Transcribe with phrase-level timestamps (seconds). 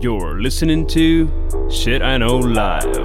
[0.00, 1.28] You're listening to
[1.68, 3.04] Shit I Know Live.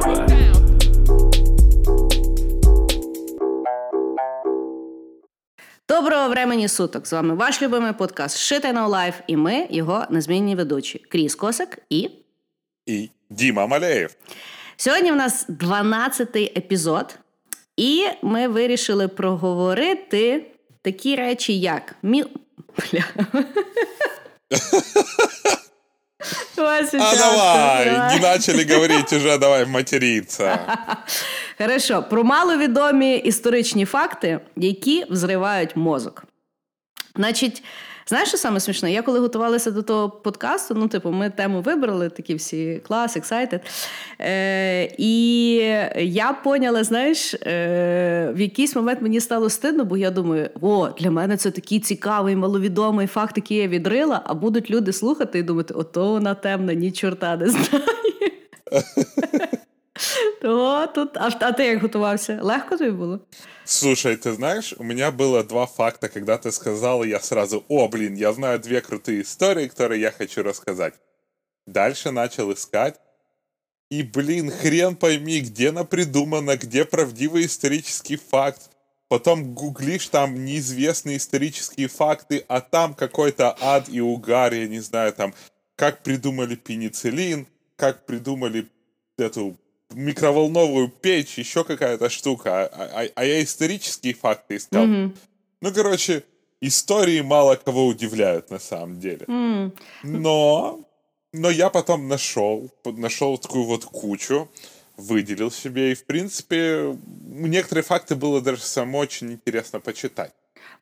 [5.89, 7.07] Доброго времені суток!
[7.07, 11.35] З вами ваш любимий подкаст Shit I Know Life і ми, його незмінні ведучі Кріс
[11.35, 12.09] Косак і
[12.89, 14.15] И Дима Малеев.
[14.77, 17.19] сьогодні в нас 12-й епізод,
[17.77, 20.45] і ми вирішили проговорити
[20.81, 22.23] такі речі, як мі...
[22.77, 23.03] Бля.
[26.57, 30.77] Вася, А часто, давай, не начали говорить уже, давай материться.
[31.57, 36.23] Хорошо, про маловідомі історичні факти, які взривають мозок.
[37.15, 37.63] Значить,
[38.07, 38.91] знаєш, що саме смішне?
[38.91, 43.59] Я коли готувалася до того подкасту, ну, типу, ми тему вибрали, такі всі клас, excited.
[44.19, 45.53] Е, І
[45.97, 51.11] я поняла, знаєш, е, в якийсь момент мені стало стидно, бо я думаю, о, для
[51.11, 55.73] мене це такий цікавий, маловідомий факт, який я відрила, а будуть люди слухати і думати,
[55.73, 57.85] ото вона темна, ні чорта не знає.
[60.45, 62.39] То тут, а, а ти як готувався?
[62.43, 63.19] Легко тобі було?
[63.63, 67.87] Слушай, ты знаешь, у меня было два факта, когда ты сказал, и я сразу, о,
[67.87, 70.93] блин, я знаю две крутые истории, которые я хочу рассказать.
[71.67, 72.99] Дальше начал искать,
[73.89, 78.69] и, блин, хрен пойми, где напридумано, где правдивый исторический факт.
[79.07, 85.11] Потом гуглишь там неизвестные исторические факты, а там какой-то ад и угар, я не знаю,
[85.13, 85.33] там,
[85.75, 88.67] как придумали пенициллин, как придумали
[89.17, 89.57] эту
[89.94, 92.50] микроволновую печь, еще какая-то штука.
[92.72, 94.86] А, а- а я исторические факты искал.
[95.62, 96.22] Ну, короче,
[96.62, 99.26] истории мало кого удивляют на самом деле.
[100.04, 100.78] Но,
[101.32, 104.48] но я потом нашел, нашел такую вот кучу,
[104.96, 106.94] выделил себе, и, в принципе,
[107.26, 110.32] некоторые факты было даже само очень интересно почитать.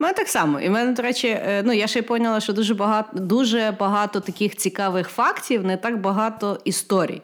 [0.00, 0.60] У мене так само.
[0.60, 3.76] І в мене, до речі, е, ну я ще й поняла, що дуже багато, дуже
[3.80, 7.22] багато таких цікавих фактів, не так багато історій.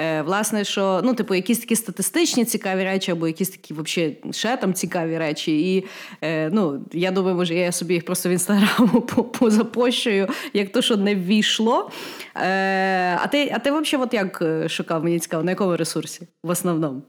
[0.00, 4.56] Е, Власне, що ну, типу, якісь такі статистичні цікаві речі, або якісь такі вообще ще
[4.56, 5.76] там цікаві речі.
[5.76, 5.86] І
[6.22, 9.00] е, ну, я думаю, може, я собі їх просто в інстаграму
[9.38, 11.90] позапощую, як то, що не ввійшло.
[12.36, 16.28] Е, а ти, а ти взагалі от як е, шукав, мені цікаво, на якому ресурсі
[16.42, 17.02] в основному?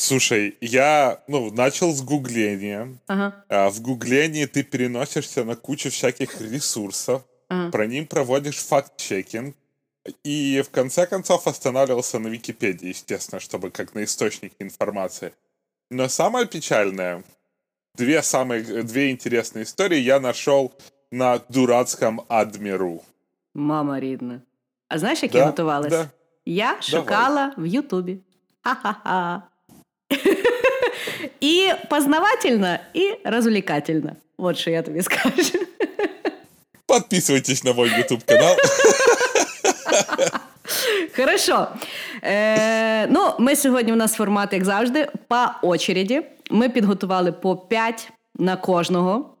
[0.00, 2.88] Слушай, я, ну, начал с гугления.
[3.08, 3.32] Ага.
[3.48, 7.70] А в гуглении ты переносишься на кучу всяких ресурсов, Ага.
[7.70, 9.54] про ним проводишь факт-чекинг,
[10.25, 15.31] и в конце концов останавливался на Википедии, естественно, чтобы как на источник информации.
[15.91, 17.23] Но самое печальное,
[17.95, 20.71] две самые, две интересные истории я нашел
[21.11, 23.01] на дурацком Адмиру.
[23.53, 24.41] Мама рідна.
[24.87, 25.91] А знаєш, як Да, я готувалась?
[25.91, 26.09] да.
[26.45, 28.17] Я шукала в Ютубі.
[28.61, 29.41] Ха-ха-ха.
[31.39, 34.15] І познавательно, і розвлекательно.
[34.37, 35.59] От що я тобі скажу.
[36.87, 38.55] Подписывайтесь на мой YouTube канал.
[41.16, 41.68] Хорошо.
[42.22, 46.22] Е, ну, ми сьогодні у нас формат, як завжди, по очереді.
[46.50, 49.34] Ми підготували по 5 на кожного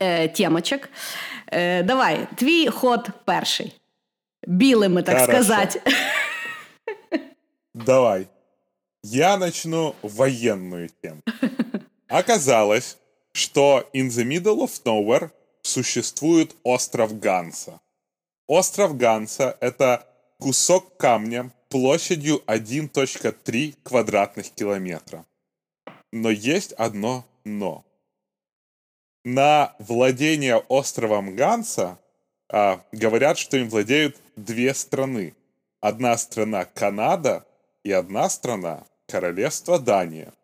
[0.00, 0.88] е, темочок.
[1.52, 3.80] Е, давай, твій ход перший.
[4.46, 5.32] Білими, так Хорошо.
[5.32, 5.82] сказати.
[7.74, 8.26] Давай.
[9.02, 11.20] Я начну военную тему.
[12.08, 12.98] Оказалось,
[13.32, 15.30] что in the middle of nowhere
[15.62, 17.80] существует остров Ганса.
[18.46, 20.04] Остров Ганса— это
[20.44, 25.24] кусок камня площадью 1.3 квадратных километра.
[26.12, 27.82] Но есть одно «но».
[29.24, 31.98] На владение островом Ганса
[32.50, 35.34] а, говорят, что им владеют две страны.
[35.80, 37.46] Одна страна Канада
[37.82, 40.34] и одна страна Королевство Дания.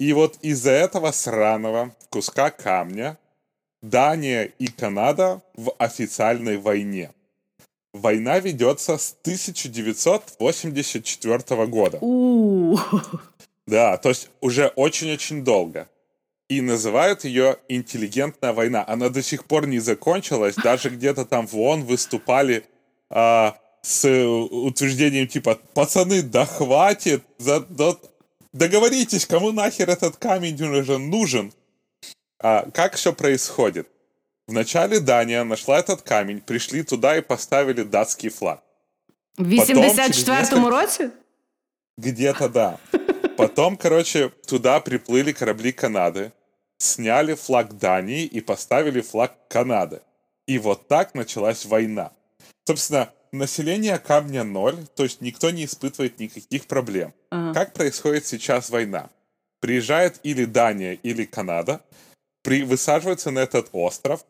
[0.00, 3.16] И вот из-за этого сраного куска камня
[3.80, 7.12] Дания и Канада в официальной войне.
[7.96, 11.98] Война ведется с 1984 года.
[12.00, 12.76] У
[13.66, 15.88] Да, то есть уже очень-очень долго.
[16.48, 18.84] И называют ее «интеллигентная война».
[18.86, 20.54] Она до сих пор не закончилась.
[20.54, 22.64] Даже где-то там в ООН выступали
[23.10, 27.24] а, с утверждением типа «Пацаны, да хватит!
[27.38, 27.96] За, да-
[28.52, 31.52] договоритесь, кому нахер этот камень уже нужен?»
[32.38, 33.88] А, как все происходит?
[34.48, 38.62] Вначале Дания нашла этот камень, пришли туда и поставили датский флаг.
[39.38, 41.10] В 84-му році?
[41.98, 42.78] Где-то да.
[43.36, 46.32] Потом, короче, туда приплыли корабли Канады,
[46.78, 50.00] сняли флаг Дании и поставили флаг Канады.
[50.46, 52.12] И вот так началась война.
[52.66, 57.12] Собственно, население камня ноль, то есть никто не испытывает никаких проблем.
[57.30, 59.10] Как происходит сейчас война?
[59.60, 61.80] Приезжает или Дания, или Канада,
[62.42, 64.24] при, высаживаются на этот остров,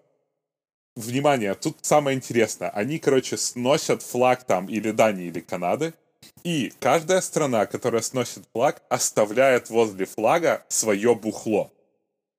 [0.97, 2.71] внимание, тут самое интересное.
[2.71, 5.95] Они, короче, сносят флаг там или Дании, или Канады,
[6.43, 11.71] и каждая страна, которая сносит флаг, оставляет возле флага свое бухло.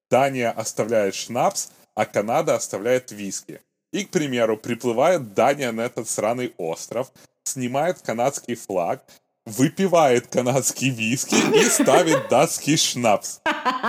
[0.09, 3.61] Дания оставляет шнапс, а Канада оставляет виски.
[3.91, 7.11] И, к примеру, приплывает Дания на этот сраный остров,
[7.43, 9.03] снимает канадский флаг,
[9.45, 13.39] выпивает канадский виски и ставит датский шнапс.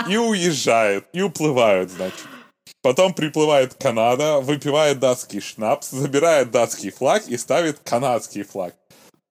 [0.09, 2.38] И уезжает, и уплывают, значит.
[2.81, 8.73] Потом приплывает Канада, выпивает датский шнапс, забирает датский флаг и ставит канадский флаг.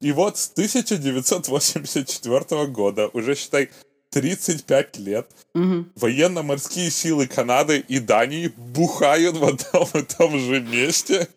[0.01, 3.71] И вот с 1984 года, уже считай,
[4.11, 5.87] 35 лет, угу.
[5.97, 11.29] военно-морские силы Канады и Дании бухают в одном и том же месте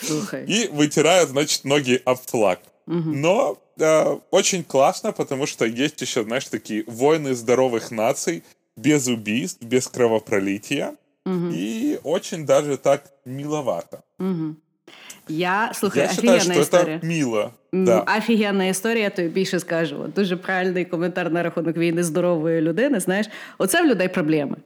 [0.00, 0.44] Слухай.
[0.44, 2.60] и вытирают, значит, ноги об флаг.
[2.86, 2.96] Угу.
[2.96, 8.42] Но э, очень классно, потому что есть еще, знаешь, такие войны здоровых наций,
[8.76, 10.96] без убийств, без кровопролития.
[11.26, 11.50] Угу.
[11.52, 13.98] И очень даже так миловато.
[14.18, 14.56] Угу.
[15.28, 16.98] Я слухай, Я считаю, що історія.
[17.02, 17.50] це мило.
[17.72, 18.06] Да.
[18.18, 20.12] Офігенна історія, я тобі більше скажу.
[20.16, 23.00] Дуже правильний коментар на рахунок війни здорової людини.
[23.00, 23.26] Знаєш,
[23.58, 24.56] оце в людей проблеми.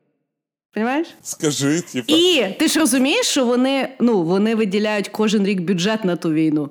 [0.75, 1.09] Понимаєш?
[1.23, 2.13] Скажи, типа.
[2.13, 6.71] І ти ж розумієш, що вони ну, вони виділяють кожен рік бюджет на ту війну.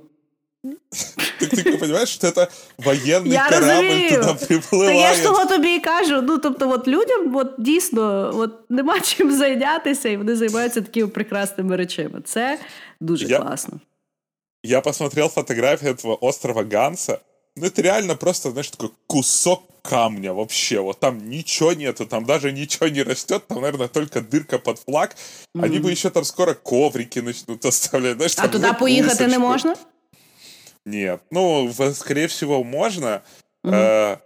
[1.40, 2.48] Так ти розумієш, що це
[2.78, 5.00] воєнний корабль туди припливає.
[5.00, 6.22] я ж того тобі і кажу.
[6.22, 11.76] Ну, тобто, от людям от, дійсно от, нема чим зайнятися, і вони займаються такими прекрасними
[11.76, 12.20] речами.
[12.24, 12.58] Це
[13.00, 13.80] дуже я, классно.
[14.64, 17.18] Я посмотрел фотографии этого острова Ганса.
[17.56, 20.80] Ну, это реально просто, знаешь, такой кусок камня вообще.
[20.80, 25.10] Вот там ничего нету, там даже ничего не растет, там, наверное, только дырка под флаг.
[25.10, 25.64] Mm-hmm.
[25.64, 28.16] Они бы еще там скоро коврики начнут оставлять.
[28.16, 29.74] Знаешь, а туда поехать не можно?
[30.85, 31.21] Нет.
[31.31, 33.23] Ну, скорее всего, можно.
[33.63, 34.17] Э,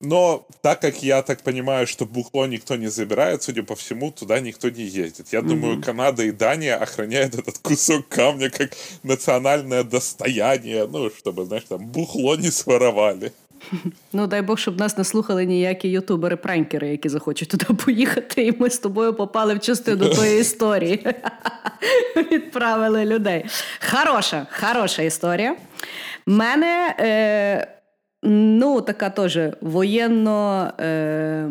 [0.00, 4.40] но так как я так понимаю, что бухло никто не забирает, судя по всему, туда
[4.40, 5.28] никто не ездит.
[5.32, 5.48] Я mm-hmm.
[5.48, 11.86] думаю, Канада и Дания охраняют этот кусок камня как национальное достояние, ну, чтобы, знаешь, там
[11.86, 13.32] бухло не своровали.
[14.12, 18.70] Ну, дай Бог, щоб нас не слухали ніякі ютубери-пранкери, які захочуть туди поїхати, і ми
[18.70, 21.06] з тобою попали в частину тої історії.
[22.32, 23.44] Відправили людей.
[23.90, 25.56] Хороша, хороша історія.
[26.26, 26.94] Мене.
[27.00, 27.72] Е...
[28.28, 31.48] Ну, така теж воєнно е,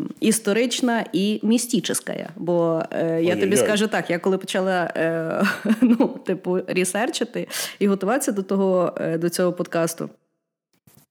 [1.14, 2.30] і містична.
[2.36, 5.44] Бо е, я тобі скажу так: я коли почала е,
[5.82, 7.48] ну, типу, ресерчити
[7.80, 10.10] і готуватися до того, е, до цього подкасту,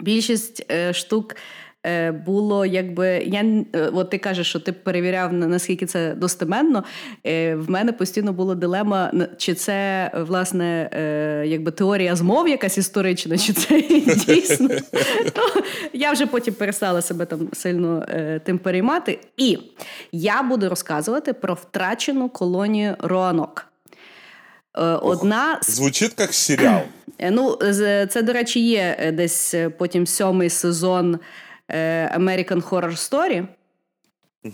[0.00, 1.37] більшість е, штук
[1.87, 6.85] Е, було якби я е, от ти кажеш, що ти перевіряв наскільки це достеменно.
[7.55, 10.91] В мене постійно була дилема, чи це власне
[11.46, 13.81] якби теорія змов, якась історична, чи це
[14.26, 14.69] дійсно.
[15.37, 15.62] Ну,
[15.93, 18.06] я вже потім перестала себе там сильно
[18.44, 19.19] тим переймати.
[19.37, 19.58] І
[20.12, 23.74] я буду розказувати про втрачену колонію Роанок.
[25.03, 26.81] Одна Звучить як серіал.
[27.31, 27.59] Ну,
[28.11, 31.19] це, до речі, є десь потім сьомий сезон
[31.69, 33.47] Е, American Horror Story.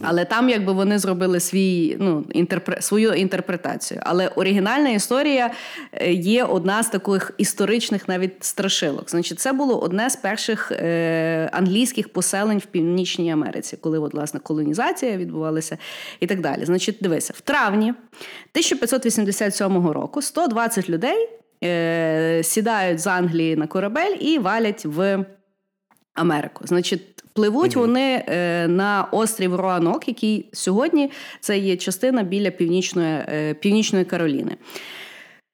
[0.01, 4.01] Але там якби вони зробили свій, ну, інтерпре, свою інтерпретацію.
[4.05, 5.51] Але оригінальна історія
[5.93, 9.11] е, є одна з таких історичних навіть страшилок.
[9.11, 14.41] Значить, це було одне з перших е, англійських поселень в Північній Америці, коли от, власне
[14.41, 15.79] колонізація відбувалася
[16.21, 16.65] і так далі.
[16.65, 21.29] Значить, дивися, в травні 1587 року 120 людей
[21.65, 25.25] е, сідають з Англії на корабель і валять в.
[26.15, 26.65] Америку.
[26.67, 27.03] Значить,
[27.33, 27.87] пливуть угу.
[27.87, 34.57] вони е, на острів Руанок, який сьогодні це є частина біля північної е, північної Кароліни.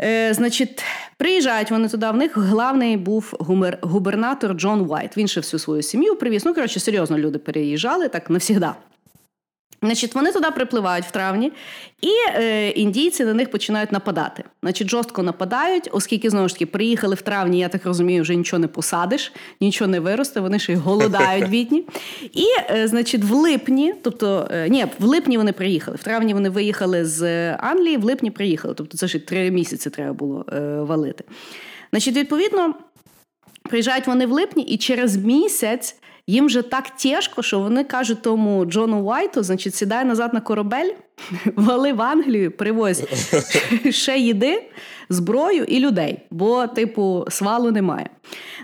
[0.02, 0.84] Е, Значить,
[1.16, 2.10] приїжджають вони туди.
[2.10, 5.16] В них главний був гумер, губернатор Джон Уайт.
[5.16, 6.44] Він ще всю свою сім'ю привіз.
[6.44, 8.74] Ну, коротше, серйозно люди переїжджали так навсігда.
[9.82, 11.52] Значить, Вони туди припливають в травні,
[12.00, 14.44] і е, індійці на них починають нападати.
[14.62, 18.60] Значить, жорстко нападають, оскільки знову ж таки приїхали в травні, я так розумію, вже нічого
[18.60, 21.84] не посадиш, нічого не виросте, вони ще й голодають бідні.
[22.32, 25.96] І, е, значить, в липні, тобто, е, ні, в липні вони приїхали.
[25.96, 28.74] В травні вони виїхали з Англії, в липні приїхали.
[28.74, 31.24] Тобто, це ж три місяці треба було е, валити.
[31.90, 32.74] Значить, відповідно,
[33.62, 35.96] приїжджають вони в липні, і через місяць.
[36.26, 40.90] Їм вже так тяжко, що вони кажуть тому Джону Уайту, значить, сідай назад на корабель,
[41.56, 43.02] вали в Англію, привозь
[43.90, 44.62] ще їди,
[45.08, 48.10] зброю і людей, бо, типу, свалу немає.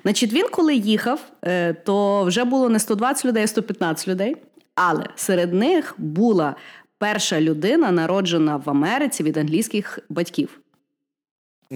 [0.02, 4.36] Значить, він, коли їхав, е, то вже було не 120 людей, а 115 людей.
[4.74, 6.54] Але серед них була
[6.98, 10.61] перша людина, народжена в Америці від англійських батьків.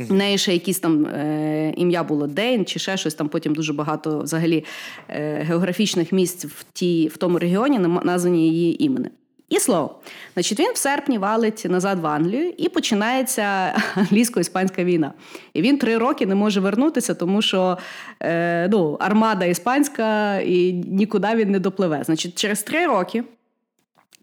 [0.04, 3.14] В неї ще якісь там е, ім'я було Дейн чи ще щось.
[3.14, 4.64] Там потім дуже багато взагалі
[5.08, 9.10] е, географічних місць в тій, в тому регіоні названі її імени.
[9.48, 9.94] І слово.
[10.34, 13.42] Значить, він в серпні валить назад в Англію і починається
[13.94, 15.12] англійсько-іспанська війна.
[15.54, 17.78] І він три роки не може вернутися, тому що
[18.20, 22.02] е, ну, армада іспанська і нікуди він не допливе.
[22.04, 23.24] Значить, через три роки.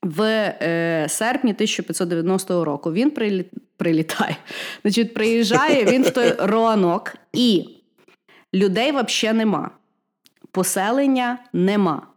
[0.04, 3.46] В е, серпні 1590 року він прилі...
[3.78, 4.38] прилітає.
[4.82, 7.70] Значить, приїжджає він в той Роанок, і
[8.54, 9.72] людей взагалі нема.
[10.52, 12.08] Поселення нема.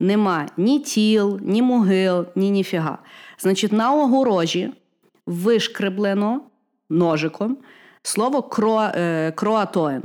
[0.00, 2.98] Нема ні тіл, ні могил, ні ніфіга.
[3.38, 4.72] Значить, на огорожі
[5.26, 6.40] вишкреблено
[6.90, 7.58] ножиком
[8.02, 10.02] слово кро, е, кроатоен.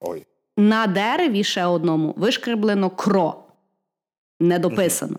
[0.00, 0.26] Ой.
[0.56, 3.44] На дереві ще одному вишкреблено кро.
[4.40, 5.16] Не дописано.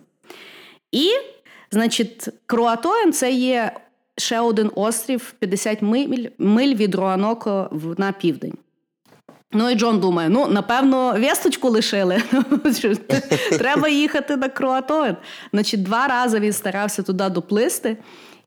[0.92, 1.10] І,
[1.72, 3.72] значить, Кроатоен це є
[4.18, 8.54] ще один острів 50 миль, миль від Руаноко в- на південь.
[9.54, 12.24] Ну і Джон думає: ну, напевно, вісточку лишили.
[13.58, 15.16] Треба їхати на Кроатоен.
[15.54, 17.98] Значить, два рази він старався туди доплисти,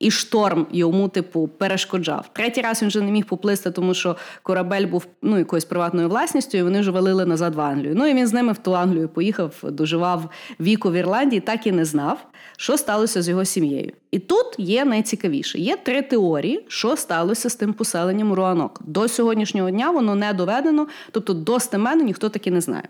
[0.04, 2.30] і шторм йому, типу, перешкоджав.
[2.32, 6.58] Третій раз він вже не міг поплисти, тому що корабель був ну, якоюсь приватною власністю,
[6.58, 7.94] і вони вже валили назад в Англію.
[7.96, 10.30] Ну і він з ними в ту Англію поїхав, доживав
[10.60, 13.92] віку в Ірландії, так і не знав, що сталося з його сім'єю.
[14.10, 18.80] І тут є найцікавіше: є три теорії, що сталося з тим поселенням Руанок.
[18.86, 22.88] До сьогоднішнього дня воно не доведено, тобто достеменно ніхто таки не знає.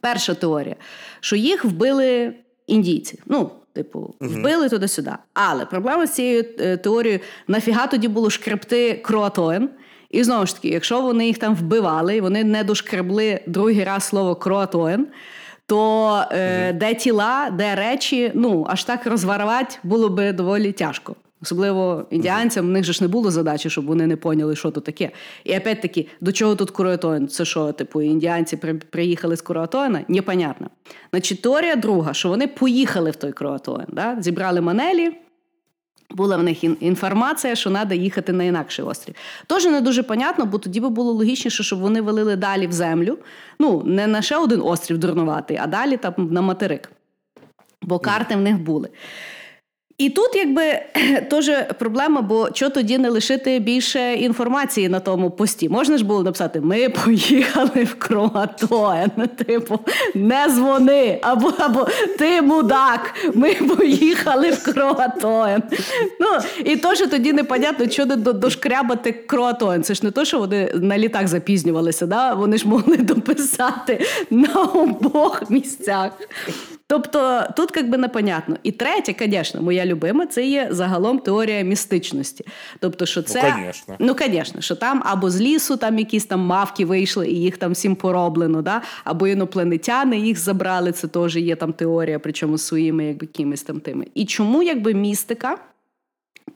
[0.00, 0.76] Перша теорія,
[1.20, 2.34] що їх вбили
[2.66, 3.18] індійці.
[3.26, 5.12] Ну, типу, вбили туди-сюди.
[5.34, 9.70] Але проблема з цією е, теорією: нафіга тоді було шкребти кроатоен.
[10.10, 14.04] І знову ж таки, якщо вони їх там вбивали, і вони не дошкребли другий раз
[14.04, 15.06] слово кроатоен,
[15.66, 21.16] то е, де тіла, де речі, ну аж так розварувати було би доволі тяжко.
[21.42, 24.80] Особливо індіанцям, в них же ж не було задачі, щоб вони не поняли, що то
[24.80, 25.10] таке.
[25.44, 27.28] І опять-таки, до чого тут Куратоен?
[27.28, 30.04] Це що, типу, індіанці при- приїхали з Куратоена?
[30.08, 30.70] Непонятно.
[31.12, 34.16] Значить, теорія друга, що вони поїхали в той Куратоен, да?
[34.20, 35.12] зібрали манелі,
[36.10, 39.14] була в них ін- інформація, що треба їхати на інакший острів.
[39.46, 43.18] Тож не дуже понятно, бо тоді би було логічніше, щоб вони валили далі в землю.
[43.58, 46.92] Ну, не на ще один острів дурнуватий, а далі там на материк.
[47.82, 48.88] Бо карти в них були.
[50.00, 50.62] І тут, якби
[51.30, 55.68] теж проблема, бо що тоді не лишити більше інформації на тому пості.
[55.68, 59.10] Можна ж було написати: Ми поїхали в Кроатоен.
[59.46, 59.78] Типу,
[60.14, 61.88] не дзвони, або або
[62.18, 65.62] ти мудак, ми поїхали в Кроатоен.
[66.20, 66.28] Ну,
[66.64, 69.82] і теж тоді непонятно, що до- дошкрябати Кроатоен.
[69.82, 72.34] Це ж не то, що вони на літак запізнювалися, да?
[72.34, 76.10] вони ж могли дописати на обох місцях.
[76.90, 78.56] Тобто тут як би непонятно.
[78.62, 82.44] І третє, звісно, моя любима, це є загалом теорія містичності.
[82.80, 83.96] Тобто, що це конечно.
[83.98, 87.72] ну, звісно, що там або з лісу там якісь там мавки вийшли, і їх там
[87.72, 88.82] всім пороблено, да?
[89.04, 90.92] або інопланетяни їх забрали.
[90.92, 94.06] Це теж є там теорія, причому своїми якби якимись там тими.
[94.14, 95.58] І чому якби містика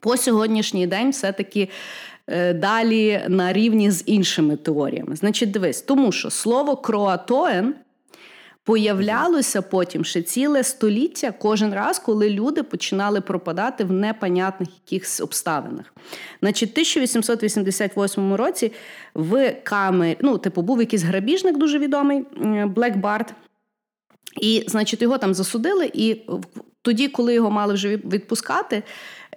[0.00, 1.68] по сьогоднішній день все-таки.
[2.26, 5.16] е, Далі на рівні з іншими теоріями.
[5.16, 7.74] Значить, дивись, тому що слово кроатоен
[8.64, 15.94] появлялося потім ще ціле століття кожен раз, коли люди починали пропадати в непонятних якихось обставинах.
[16.40, 18.73] Значить, в 1888 році
[19.14, 22.25] в камері, ну, типу, був якийсь грабіжник дуже відомий
[22.66, 23.35] Блек Барт.
[24.40, 26.21] І, значить, його там засудили, і
[26.83, 28.83] тоді, коли його мали вже відпускати,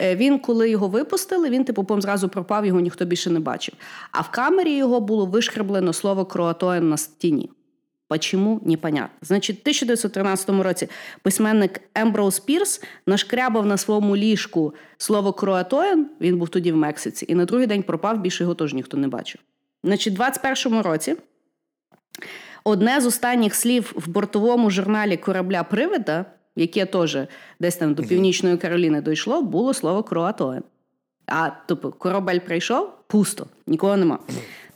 [0.01, 3.75] е, він, коли його випустили, він типу потім зразу пропав, його ніхто більше не бачив.
[4.11, 7.49] А в камері його було вишкреблено слово кроатоен на стіні.
[8.07, 9.17] Почему непонятно.
[9.21, 10.89] Значить, в 1913 році
[11.21, 17.35] письменник Емброуз Пірс нашкрябав на своєму ліжку слово кроатоен, він був тоді в Мексиці, і
[17.35, 19.41] на другий день пропав, більше його теж ніхто не бачив.
[19.83, 21.15] Значить, в 21 році
[22.63, 27.17] одне з останніх слів в бортовому журналі корабля Привида, яке теж
[27.59, 30.63] десь там до Північної Кароліни дійшло, було слово кроатоен.
[31.27, 34.19] А тобто корабель прийшов, пусто, нікого нема.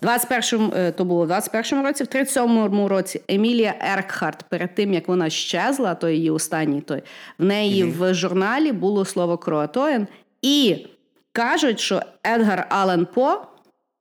[0.01, 5.07] 21, е, то було в 21 році, в 37 році Емілія Еркхарт, перед тим як
[5.07, 7.03] вона щезла, то її останній той,
[7.37, 10.07] в неї в журналі було слово кроатоен.
[10.41, 10.87] І
[11.31, 13.41] кажуть, що Едгар Аллен По,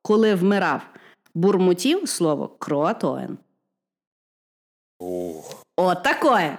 [0.02, 0.82] коли вмирав,
[1.34, 3.38] бурмотів слово кроатоен.
[5.76, 6.58] От такое.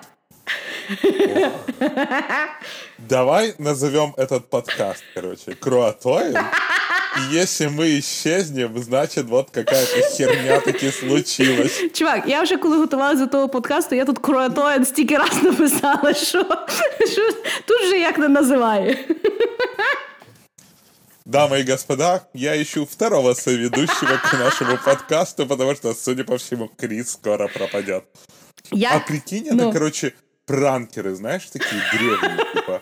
[2.97, 6.37] Давай назовем этот подкаст, короче, Круатоин.
[7.31, 11.81] Если мы исчезнем, значит, вот какая-то херня таки случилась.
[11.93, 16.43] Чувак, я вже коли готувалася до того подкасту, я тут кроатоен стільки раз написала, що,
[17.11, 17.31] що
[17.65, 18.97] тут же як не називає.
[21.25, 26.69] Дамы и господа, я ищу второго соведущего к нашему подкасту, потому что, судя по всему,
[26.75, 28.03] Крис скоро пропадет.
[28.71, 29.71] Я, А прикинь, это, ну.
[29.71, 30.13] короче,
[30.45, 32.81] пранкеры, знаешь, такие древние, типа.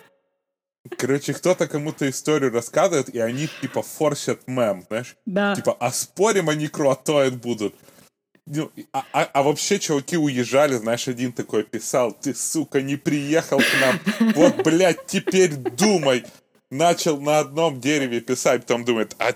[0.97, 5.17] Короче, кто-то кому-то историю рассказывает, и они, типа, форсят мем, знаешь?
[5.25, 5.55] Да.
[5.55, 7.75] Типа, а спорим, они круатоид будут.
[8.45, 13.59] Ну, а, а, а вообще чуваки уезжали, знаешь, один такой писал, ты, сука, не приехал
[13.59, 16.25] к нам, вот, блядь, теперь думай.
[16.71, 19.33] Начал на одном дереве писать, потом думает, а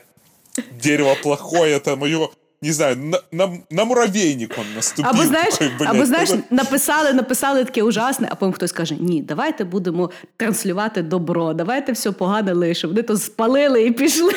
[0.72, 2.30] дерево плохое, это мое
[2.64, 5.12] не знаю, на на, на муравейник он наступив.
[5.12, 9.64] Або знаєш, такой, або знаєш, написали, написали таке ужасне, а потім хтось каже: ні, давайте
[9.64, 12.88] будемо транслювати добро, давайте все погане лише.
[12.88, 14.34] Вони то спалили і пішли.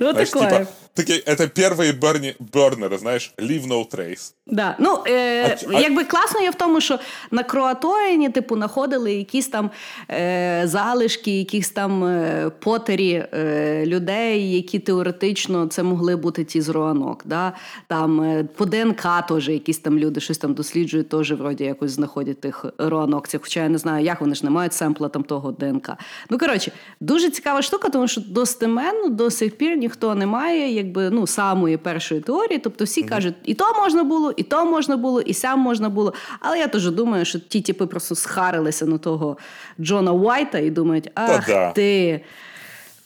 [0.00, 0.66] Ну, такое.
[0.94, 4.32] Типа, такие, это первые берни, бернери, знаєш, leave no trace.
[4.46, 4.76] Да.
[4.78, 6.98] Ну, е, а, якби класно є в тому, що
[7.30, 9.70] на Кроатоїні, типу, знаходили якісь там
[10.10, 16.68] е, залишки, якісь там е, потері е, людей, які теоретично це могли бути ті з
[16.68, 17.22] Роанок.
[17.24, 17.52] Да?
[17.88, 22.40] Там е, по ДНК теж якісь там люди щось там досліджують, теж вроді якось знаходять
[22.40, 23.40] тих роанокців.
[23.42, 25.90] Хоча я не знаю, як вони ж не мають семпла там того ДНК.
[26.30, 31.10] Ну, коротше, дуже цікава штука, тому що достеменно до сих пір ніхто не має якби,
[31.10, 32.58] ну, самої першої теорії.
[32.58, 33.08] Тобто всі mm-hmm.
[33.08, 36.14] кажуть, і то можна було, і то можна було, і сам можна було.
[36.40, 39.36] Але я теж думаю, що ті типи просто схарилися на того
[39.80, 41.72] Джона Уайта і думають, ах да.
[41.72, 42.20] ти.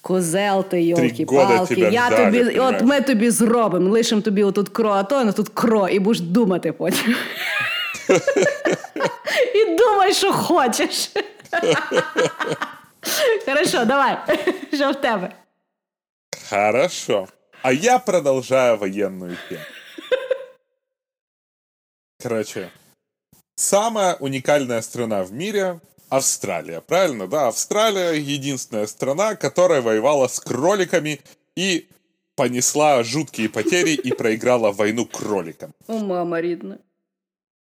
[0.00, 4.90] Козел ти, йолки палки я ждали, тобі, от ми тобі зробимо, лишимо тобі отут кро,
[4.90, 7.14] а то тут кро, і будеш думати потім.
[9.54, 11.10] І думай, що хочеш.
[13.46, 14.16] Хорошо, давай.
[14.72, 15.32] Що в тебе?
[16.50, 17.26] Хорошо.
[17.62, 19.62] А я продолжаю военную тему.
[22.20, 22.70] Короче,
[23.56, 27.26] самая уникальная страна в мире— Австралия, правильно?
[27.26, 31.20] Да, Австралия— единственная страна, которая воевала с кроликами
[31.54, 31.88] и
[32.34, 35.74] понесла жуткие потери и проиграла войну кроликам.
[35.86, 36.80] О, мама ридная.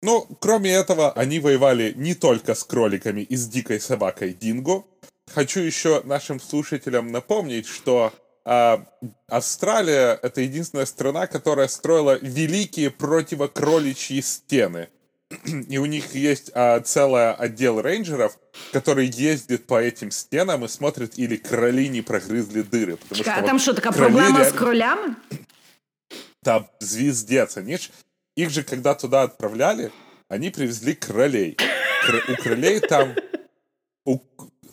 [0.02, 4.84] Ну, кроме этого, они воевали не только с кроликами и с дикой собакой Динго.
[5.26, 8.12] Хочу еще нашим слушателям напомнить, что
[8.50, 8.84] а,
[9.28, 14.88] Австралия— это единственная страна, которая строила великие противокроличьи стены.
[15.68, 18.36] И у них есть а, целый отдел рейнджеров,
[18.72, 22.96] который ездит по этим стенам и смотрит, или кроли не прогрызли дыры.
[22.96, 24.44] Потому что а там вот что, такая проблема реально...
[24.44, 25.16] с кролями?
[26.42, 27.56] Там звездец.
[27.56, 27.90] Они ж...
[28.34, 29.92] Их же, когда туда отправляли,
[30.28, 31.56] они привезли кролей.
[32.04, 32.24] Кр...
[32.32, 33.14] У кролей там...
[34.04, 34.18] У...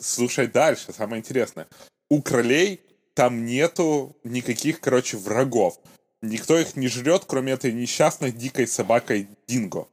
[0.00, 1.68] Слушай дальше, самое интересное.
[2.10, 2.80] У кролей
[3.18, 5.80] там нету никаких, короче, врагов.
[6.22, 9.88] Никто их не жрет, кроме этой несчастной дикой собакой Динго.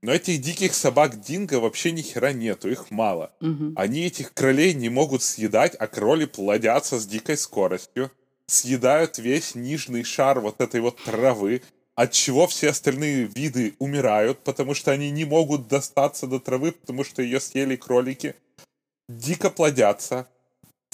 [0.00, 3.32] Но этих диких собак Динго вообще ни хера нету, их мало.
[3.40, 3.72] Угу.
[3.74, 8.12] Они этих кролей не могут съедать, а кроли плодятся с дикой скоростью,
[8.46, 11.62] съедают весь нижний шар вот этой вот травы,
[11.96, 17.02] от чего все остальные виды умирают, потому что они не могут достаться до травы, потому
[17.02, 18.36] что ее съели кролики.
[19.08, 20.28] Дико плодятся,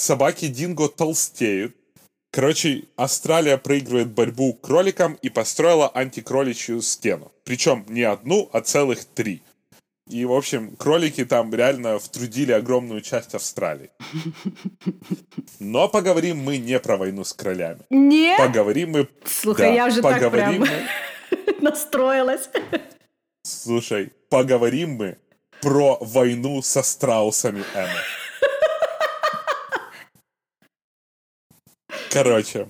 [0.00, 1.74] собаки Динго толстеют.
[2.30, 7.32] Короче, Австралия проигрывает борьбу кроликам и построила антикроличью стену.
[7.44, 9.42] Причем не одну, а целых три.
[10.08, 13.90] И, в общем, кролики там реально втрудили огромную часть Австралии.
[15.58, 17.80] Но поговорим мы не про войну с кролями.
[17.90, 18.37] Не?
[18.38, 19.08] Поговорим мы...
[19.24, 20.87] Слушай, да, я уже поговорим так прям
[21.40, 21.52] мы...
[21.61, 22.48] настроилась.
[23.42, 25.18] Слушай, поговорим мы
[25.61, 28.00] про войну со страусами Эммы.
[32.11, 32.68] Короче,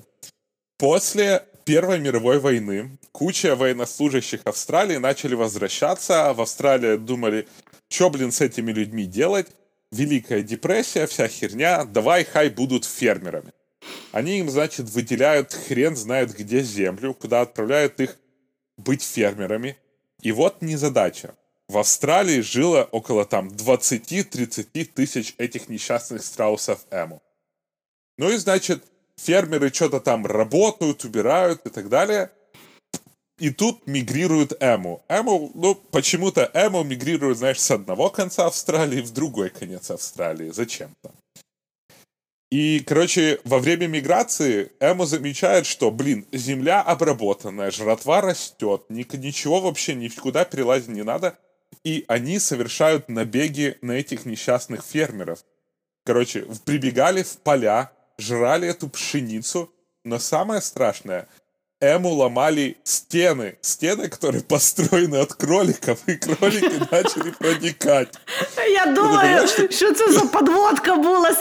[0.77, 6.33] после Первой мировой войны куча военнослужащих Австралии начали возвращаться.
[6.33, 7.47] В Австралии думали,
[7.89, 9.47] что, блин, с этими людьми делать?
[9.91, 13.53] Великая депрессия, вся херня, давай хай будут фермерами.
[14.11, 18.17] Они им, значит, выделяют хрен знает где землю, куда отправляют их
[18.77, 19.77] быть фермерами.
[20.21, 21.35] И вот незадача.
[21.67, 27.21] В Австралии жило около там 20-30 тысяч этих несчастных страусов Эму.
[28.17, 28.83] Ну и, значит,
[29.19, 32.31] фермеры что-то там работают, убирают и так далее.
[33.39, 35.01] И тут мигрирует Эму.
[35.07, 40.51] Эму, ну, почему-то Эму мигрирует, знаешь, с одного конца Австралии в другой конец Австралии.
[40.51, 41.11] Зачем-то.
[42.51, 49.93] И, короче, во время миграции Эму замечает, что, блин, земля обработанная, жратва растет, ничего вообще
[49.93, 51.37] никуда перелазить не надо.
[51.83, 55.45] И они совершают набеги на этих несчастных фермеров.
[56.03, 59.71] Короче, прибегали в поля, жрали эту пшеницу,
[60.03, 61.27] но самое страшное,
[61.81, 68.13] Эму ломали стены, стены, которые построены от кроликов, и кролики начали проникать.
[68.73, 71.33] Я думаю, что это за подводка была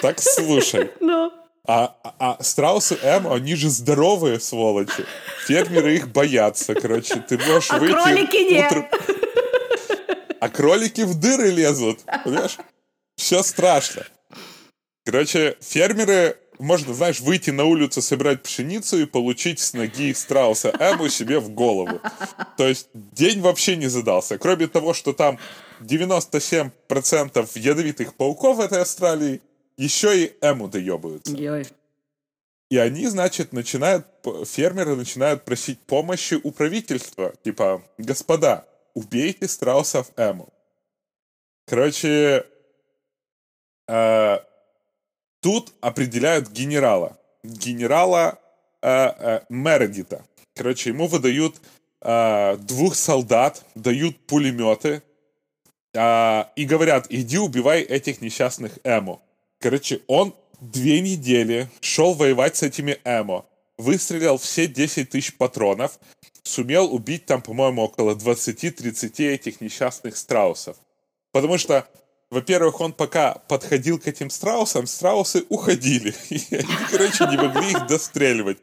[0.00, 0.90] Так слушай.
[1.00, 1.32] Ну.
[1.68, 5.04] А, а, а страусы М, они же здоровые сволочи.
[5.46, 7.16] Фермеры их боятся, короче.
[7.28, 8.70] Ты можешь А выйти кролики нет.
[8.72, 8.88] утром-
[10.40, 12.56] А кролики в дыры лезут, понимаешь?
[13.16, 14.06] Все страшно.
[15.04, 21.08] Короче, фермеры, можно, знаешь, выйти на улицу, собирать пшеницу и получить с ноги страуса Эму
[21.08, 22.00] себе в голову.
[22.56, 24.38] То есть день вообще не задался.
[24.38, 25.38] Кроме того, что там
[25.80, 29.40] 97% ядовитых пауков в этой Австралии,
[29.76, 31.32] еще и Эму доебаются.
[32.68, 34.06] И они, значит, начинают,
[34.44, 37.32] фермеры начинают просить помощи у правительства.
[37.44, 40.52] Типа, господа, убейте страусов Эму.
[41.66, 42.44] Короче,
[43.88, 44.38] э,
[45.40, 47.18] тут определяют генерала.
[47.42, 48.38] Генерала
[48.82, 50.24] э, э, Мередита.
[50.54, 51.60] Короче, ему выдают
[52.00, 55.02] э, двух солдат, дают пулеметы
[55.94, 59.22] э, и говорят, иди убивай этих несчастных Эму.
[59.60, 63.44] Короче, он две недели шел воевать с этими Эмо.
[63.78, 65.98] Выстрелил все 10 тысяч патронов.
[66.42, 70.76] Сумел убить там, по-моему, около 20-30 этих несчастных страусов.
[71.32, 71.86] Потому что,
[72.30, 76.14] во-первых, он пока подходил к этим страусам, страусы уходили.
[76.30, 78.58] И они, короче, не могли их достреливать.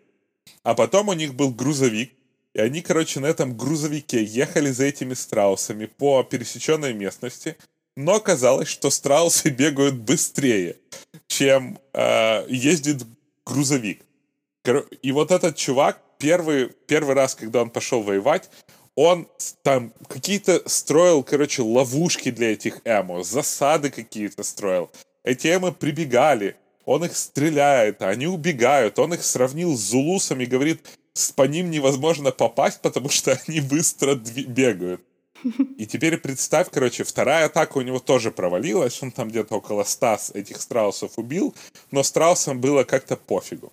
[0.63, 2.13] А потом у них был грузовик,
[2.53, 7.57] и они, короче, на этом грузовике ехали за этими страусами по пересеченной местности,
[7.95, 10.77] но оказалось, что страусы бегают быстрее,
[11.27, 13.03] чем э, ездит
[13.45, 14.05] грузовик.
[15.01, 18.49] И вот этот чувак первый, первый раз, когда он пошел воевать,
[18.95, 19.27] он
[19.63, 24.91] там какие-то строил, короче, ловушки для этих эмо, засады какие-то строил.
[25.23, 28.99] Эти эмо прибегали, он их стреляет, они убегают.
[28.99, 30.85] Он их сравнил с зулусами, говорит,
[31.35, 35.01] по ним невозможно попасть, потому что они быстро бегают.
[35.77, 39.01] И теперь представь, короче, вторая атака у него тоже провалилась.
[39.03, 41.53] Он там где-то около 100 с- этих страусов убил,
[41.91, 43.69] но страусам было как-то пофигу.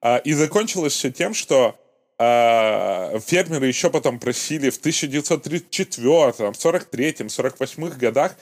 [0.00, 1.78] А, и закончилось все тем, что
[2.21, 8.35] фермеры еще потом просили в 1934, 43, 48 годах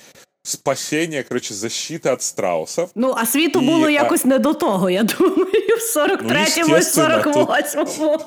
[0.44, 2.92] спасения, короче, защиты от страусов.
[2.96, 5.46] Ну, а світу І, було а- якось не до того, я думаю,
[5.78, 8.18] в 43-му і естественно, тут- 48-му.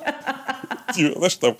[0.96, 1.54] Типа, Знаешь, там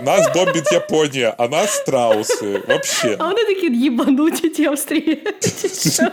[0.00, 2.66] нас бомбит Япония, а нас страусы.
[2.68, 3.16] Вообще.
[3.18, 5.90] А вони такі їбануті ті австрійці.
[5.90, 6.08] що?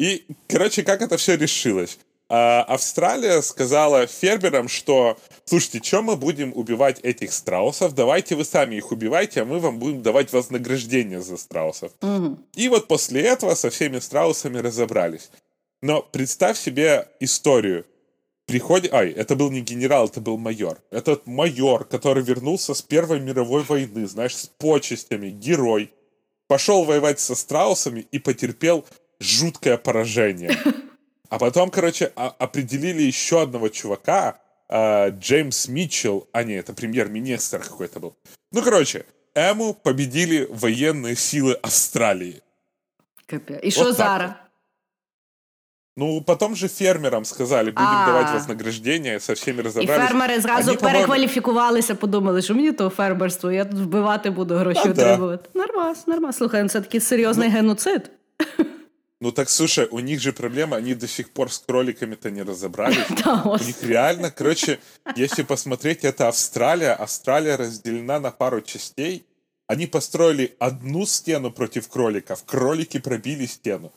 [0.00, 1.98] И, короче, как это все решилось?
[2.29, 7.95] А, Австралия сказала фермерам, что, слушайте, что мы будем убивать этих страусов?
[7.95, 11.93] Давайте вы сами их убивайте, а мы вам будем давать вознаграждение за страусов.
[12.55, 15.29] И вот после этого со всеми страусами разобрались.
[15.81, 17.85] Но представь себе историю.
[18.45, 18.93] Приходит...
[18.93, 20.81] Ай, это был не генерал, это был майор.
[20.89, 25.91] Этот майор, который вернулся с Первой мировой войны, знаешь, с почестями, герой,
[26.47, 28.85] пошел воевать со страусами и потерпел
[29.19, 30.57] жуткое поражение.
[31.28, 37.58] А потом, короче, а- определили еще одного чувака, а, Джеймс Митчелл, а не, это премьер-министр
[37.58, 38.12] какой-то был.
[38.52, 42.42] Ну, короче, Эму победили военные силы Австралии.
[43.26, 43.60] Капець.
[43.62, 44.30] І що так зараз?
[45.96, 48.06] Ну, потом же фермерам сказали, будем А.
[48.06, 50.08] давать вознаграждение, со всеми І разобрались.
[50.08, 54.82] фермери зразу Они, по-моему, перекваліфікувалися, подумали, що мені то фермерство, я тут вбивати буду, гроші
[54.82, 55.02] Та да.
[55.02, 55.48] отримувати.
[55.54, 56.36] Нормас, нормас.
[56.36, 58.10] Слухай, ну це такий серйозний геноцид.
[59.19, 62.97] Ну так, слушай, у них же проблема, они до сих пор с кроликами-то не разобрались.
[63.45, 64.79] У них реально, короче,
[65.15, 66.93] если посмотреть, это Австралия.
[66.93, 69.25] Австралия разделена на пару частей.
[69.67, 72.43] Они построили одну стену против кроликов.
[72.45, 73.91] Кролики пробили стену.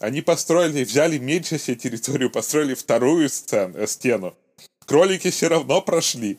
[0.00, 4.36] Они построили, взяли меньше себе территорию, построили вторую сцен- э, стену.
[4.86, 6.38] Кролики все равно прошли.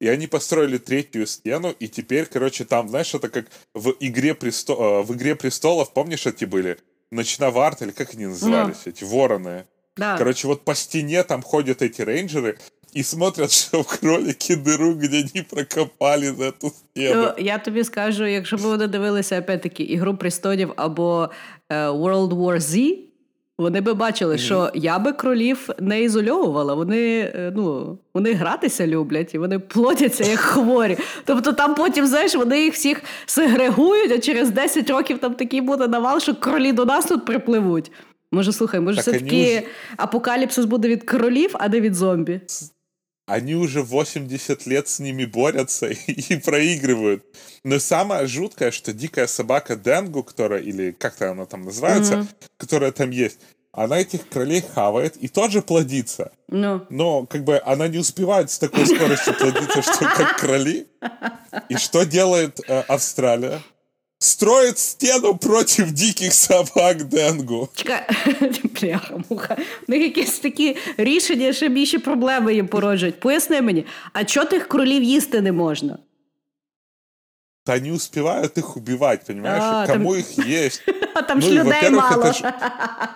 [0.00, 4.72] И они построили третью стену, и теперь, короче, там, знаешь, это как в «Игре, престо...
[4.72, 6.78] э, в игре престолов», помнишь, эти были?
[7.13, 9.65] Ночноварт, или как они назывались, эти вороны?
[9.97, 10.17] Да.
[10.17, 12.57] Короче, вот по стене там ходят эти рейнджеры
[12.93, 17.21] и смотрят, что в кролике дыру, где они прокопали за эту стену.
[17.21, 21.29] Ну, я тобі скажу, якщо б вони дивилися опять-таки Ігру престолів або
[21.69, 22.97] е, World War Z,
[23.58, 26.74] вони би бачили, що я би кролів не ізольовувала.
[26.74, 30.96] Вони, е, ну, вони гратися люблять і вони плодяться як хворі.
[31.24, 35.88] Тобто там потім, знаєш, вони їх всіх сегрегують, а через 10 років там такий буде
[35.88, 37.92] навал, що кролі до нас тут припливуть.
[38.32, 42.40] Може, слухай, може, Так все-таки вони апокаліпсис буде від кролів, а не від зомбі.
[43.26, 47.24] Они уже 80 лет с ними борются и, и проигрывают.
[47.62, 52.26] Но самое жуткое, что дикая собака Денгу, которая, или как-то она там называется,
[52.58, 53.38] которая там есть,
[53.72, 56.32] она этих кролей хавает и тоже плодится.
[56.48, 56.86] Ну.
[56.90, 60.86] Но как бы она не успевает с такой скоростью плодиться, что как кроли.
[61.68, 63.60] И что делает э, Австралия?
[64.23, 67.69] строит стену против диких собак Денгу.
[67.75, 68.07] Чекай,
[68.81, 69.57] бляха, муха.
[69.87, 73.19] У них якісь такі рішення, ще більші проблеми їм породжують.
[73.19, 75.97] Поясни мені, а чого тих кролів їсти не можна?
[77.65, 79.63] Да не успевают их убивать, понимаешь?
[79.63, 80.81] А, Кому там- их есть?
[81.13, 82.23] А там ж Ну, и, людей во-первых, мало.
[82.23, 82.43] это ж,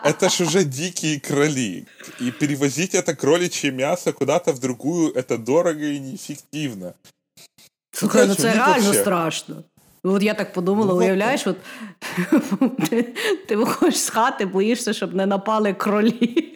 [0.06, 1.86] это ж уже дикие кроли.
[2.21, 6.93] И перевозить это кроличье мясо куда-то в другую, это дорого и неэффективно.
[7.91, 9.63] Слухай, ну Короче, це у них реально вообще- страшно.
[10.02, 11.56] От я так подумала, Ну, уявляєш, от
[12.90, 13.02] ти,
[13.48, 16.54] ти виходиш з хати, боїшся, щоб не напали кролі.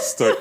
[0.00, 0.34] Стой.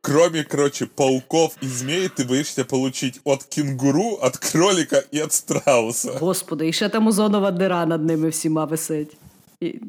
[0.00, 6.12] Кроме, короче, пауков и змей, ты боишься получить от кенгуру, от кролика и от страуса.
[6.20, 9.16] Господи, і ще там озонова дира над ними всіма висить.
[9.60, 9.80] І...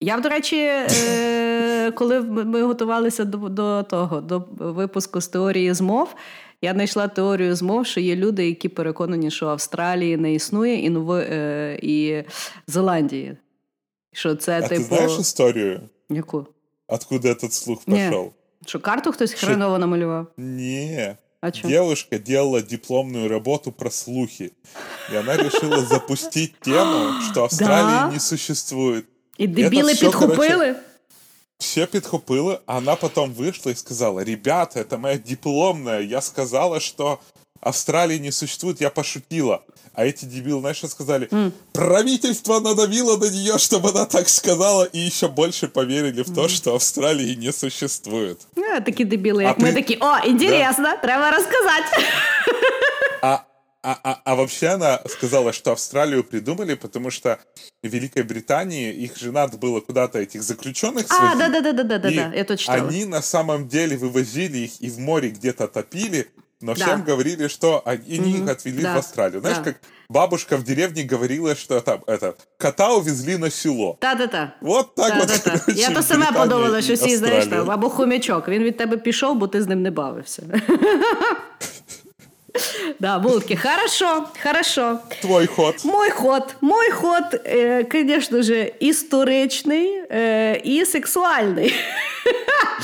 [0.00, 6.14] Я, до речі, е, коли ми готувалися до, до того, до випуску з теорії змов,
[6.63, 11.17] я знайшла теорію змов, що є люди, які переконані, що Австралії не існує і, Ново,
[11.17, 12.23] е, і
[12.67, 13.37] Зеландії.
[14.13, 14.81] Що це, А типу.
[14.81, 16.45] ты знаешь историю, Яку?
[16.87, 18.05] откуда этот слух Не.
[18.09, 18.31] пошел?
[18.65, 20.27] Що карту хтось Що- хреново намалював?
[20.37, 21.17] Не.
[21.41, 21.67] А чё?
[21.67, 24.51] Девушка делала дипломную работу про слухи.
[25.13, 28.11] И она решила запустить тему, что Австралии Да?
[28.13, 29.05] не существует.
[29.37, 30.75] І дебіли всё, підхопили?
[31.59, 37.19] Все підхопили, а она потом вышла и сказала, ребята, это моя дипломная, я сказала, что
[37.61, 39.59] Австралии не существует, я пошутила.
[39.93, 41.27] А эти дебилы, знаешь, что сказали?
[41.73, 46.73] Правительство надавило на нее, чтобы она так сказала, и еще больше поверили в то, что
[46.73, 48.37] Австралии не существует.
[48.75, 52.03] А, такі дебіли, як А ми при- такі, о, інтересно, треба розказати.
[53.21, 53.37] А,
[53.83, 57.37] а, а, а вообще она сказала, что Австралию придумали, потому что
[57.83, 61.39] в Великой Британии их же надо было куда-то этих заключенных А, свозить.
[61.39, 62.89] да-да-да-да-да, И я то читала.
[62.89, 66.27] Они на самом деле вывозили их и в море где-то топили,
[66.61, 66.85] но Да.
[66.85, 68.95] всем говорили, что они они их отвели Да.
[68.95, 69.39] в Австралию.
[69.39, 69.63] Знаешь, Да.
[69.63, 69.75] как
[70.09, 73.97] бабушка в деревне говорила, что там это кота увезли на село.
[74.01, 74.55] Та-та-та.
[74.61, 75.27] Вот так вот.
[75.27, 75.59] Та-та-та.
[75.59, 77.65] короче, Я то в саме Британии подумала, и що всі, знаєш, Австралии.
[77.65, 78.47] там, або хомячок.
[78.47, 80.43] Він від тебе пішов, бо ти з ним не бавився.
[83.00, 83.56] Да, булки.
[83.56, 84.98] хорошо, хорошо.
[85.20, 85.74] Твой ход.
[85.84, 91.74] Мой ход, мой ход, е, звісно ж, історичний е, і сексуальний.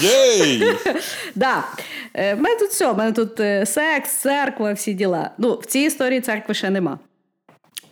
[0.00, 0.62] Єй!
[1.34, 1.64] Да.
[2.14, 5.30] У мене тут все, у мене тут е, секс, церква, всі діла.
[5.38, 6.98] Ну, в цій історії церкви ще нема.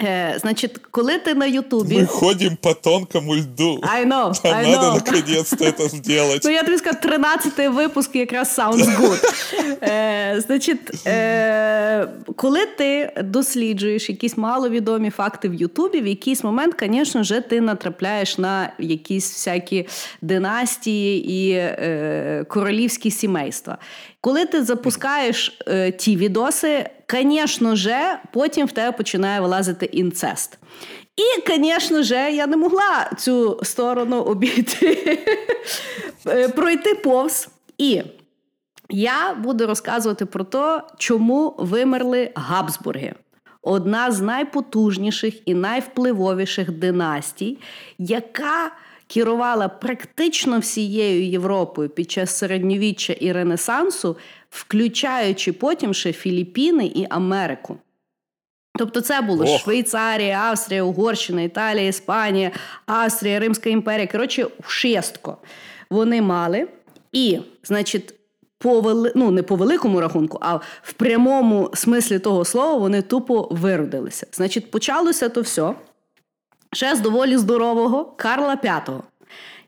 [0.03, 1.97] Е, значить, коли ти на Ютубі.
[1.97, 3.81] Мы ходим по тонкому льду.
[3.83, 4.95] I know, Нам I надо know.
[4.95, 6.43] наконец-то это сделать.
[6.45, 9.35] Ну, я тобі скажу, 13-й випуск якраз sounds good.
[9.83, 17.23] Е, значить, е, коли ти досліджуєш якісь маловідомі факти в Ютубі, в якийсь момент, звісно
[17.23, 19.89] ж, ти натрапляєш на якісь всякі
[20.23, 23.79] династії і е, королівські сімейства.
[24.21, 30.59] Коли ти запускаєш е, ті відоси, звісно ж, потім в тебе починає вилазити інцест.
[31.17, 35.19] І, звісно ж, я не могла цю сторону обійти,
[36.27, 37.49] е, пройти повз.
[37.79, 38.03] І
[38.91, 43.15] я буду розказувати про те, чому вимерли Габсбурги.
[43.63, 47.59] Одна з найпотужніших і найвпливовіших династій,
[47.99, 48.73] яка
[49.07, 54.17] керувала практично всією Європою під час середньовіччя і Ренесансу,
[54.51, 57.79] включаючи потім ще Філіппіни і Америку.
[58.79, 59.61] Тобто це було Ох.
[59.61, 62.51] Швейцарія, Австрія, Угорщина, Італія, Іспанія,
[62.87, 64.07] Австрія, Римська імперія.
[64.07, 65.37] Коротше, шестко
[65.91, 66.69] вони мали.
[67.13, 68.15] І, значить,
[68.59, 69.13] по вели...
[69.15, 74.27] ну, не по великому рахунку, а в прямому смислі того слова вони тупо виродилися.
[74.33, 75.75] Значить, почалося то все
[76.73, 79.01] ще з доволі здорового Карла V.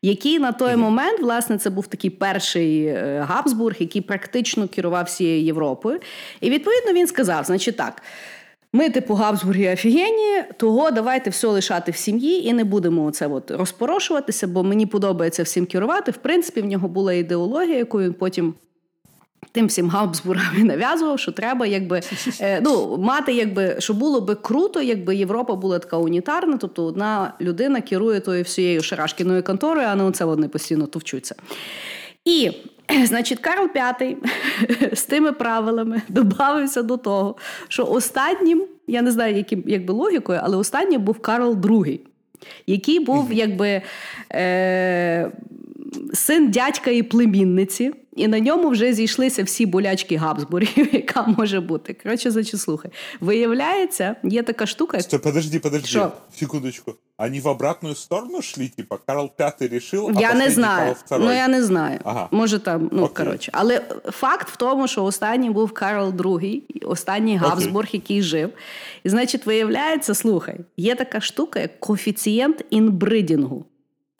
[0.03, 5.45] Який на той момент, власне, це був такий перший е, Габсбург, який практично керував всією
[5.45, 6.01] Європою.
[6.41, 8.03] І відповідно він сказав: значить так.
[8.73, 13.51] Ми, типу, Габсбурги офігенні, того давайте все лишати в сім'ї і не будемо це от
[13.51, 16.11] розпорошуватися, бо мені подобається всім керувати.
[16.11, 18.55] В принципі, в нього була ідеологія, яку він потім.
[19.53, 22.01] Тим всім Габсбургам і нав'язував, що треба якби
[22.41, 27.35] е, ну, мати, якби, що було би круто, якби Європа була така унітарна, тобто одна
[27.41, 31.35] людина керує тою всією шарашкіною конторою, а не оце вони постійно товчуться.
[32.25, 32.51] І,
[33.05, 34.17] значить, Карл V
[34.97, 37.37] з тими правилами додався до того,
[37.69, 42.01] що останнім, я не знаю, яким якби логікою, але останнім був Карл II,
[42.67, 43.83] який був якби
[44.33, 45.33] е,
[46.13, 51.97] син дядька і племінниці і на ньому вже зійшлися всі болячки Габсбургів, яка може бути.
[52.03, 52.91] Коротше, значить, слухай.
[53.21, 55.01] Виявляється, є така штука.
[55.01, 55.89] Стой, подожди, подожди.
[55.89, 56.13] Шо?
[56.35, 56.95] Секундочку.
[57.23, 60.97] Они в обратную сторону шли, типа Карл Пятый решил, а Я не знаю.
[61.09, 62.01] Карл Ну я не знаю.
[62.05, 62.29] Ага.
[62.31, 63.25] Може там, ну Окей.
[63.25, 63.51] коротше.
[63.55, 68.51] Але факт в тому, що останній був Карл II, останній Габсбург, який жив.
[69.05, 73.67] І значить, виявляється, слухай, є така штука, як коефіцієнт інбридінгу.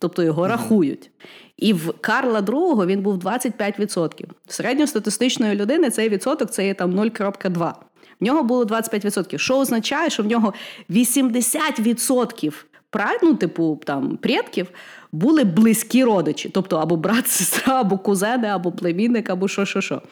[0.01, 1.11] Тобто його рахують.
[1.57, 4.25] І в Карла II він був 25%.
[4.47, 7.73] В середньостатистичної людини цей відсоток це є там 0,2.
[8.21, 9.39] В нього було 25%.
[9.39, 10.55] Що означає, що в нього
[10.91, 12.53] 80%
[12.91, 14.67] пра- ну, типу, там, предків
[15.13, 16.49] були близькі родичі.
[16.49, 20.03] Тобто або брат, сестра, або кузени, або племінник, або що, що, що.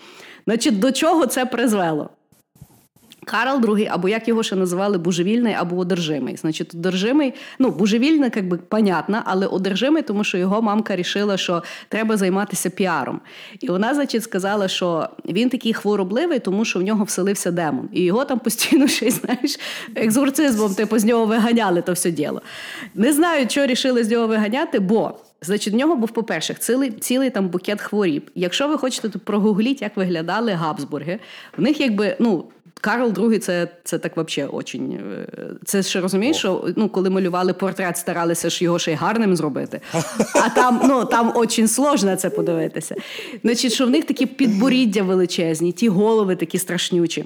[0.47, 2.11] Значить, до чого це призвело?
[3.31, 6.37] Карл II, або як його ще називали, божевільний або одержимий.
[6.37, 11.63] Значить, одержимий, ну, божевільний, як би понятно, але одержимий, тому що його мамка рішила, що
[11.89, 13.21] треба займатися піаром.
[13.61, 17.89] І вона, значить, сказала, що він такий хворобливий, тому що в нього вселився демон.
[17.93, 19.59] І його там постійно ще знаєш,
[19.95, 22.43] екзорцизмом, типу, з нього виганяли то все діло.
[22.95, 25.15] Не знаю, що рішили з нього виганяти, бо.
[25.43, 28.31] Значить, в нього був, по-перше, цілий, цілий там букет хворіб.
[28.35, 31.19] Якщо ви хочете, то прогугліть, як виглядали Габсбурги.
[31.57, 32.45] В них якби, ну,
[32.81, 34.93] Карл II це, це так взагалі очень.
[34.93, 35.27] е,
[35.65, 39.81] Це ще розумієш, що ну, коли малювали портрет, старалися ж його ще й гарним зробити.
[40.35, 42.95] А там, ну, там очень сложно це подивитися.
[43.43, 47.25] Значить, що в них такі підборіддя величезні, ті голови такі страшнючі.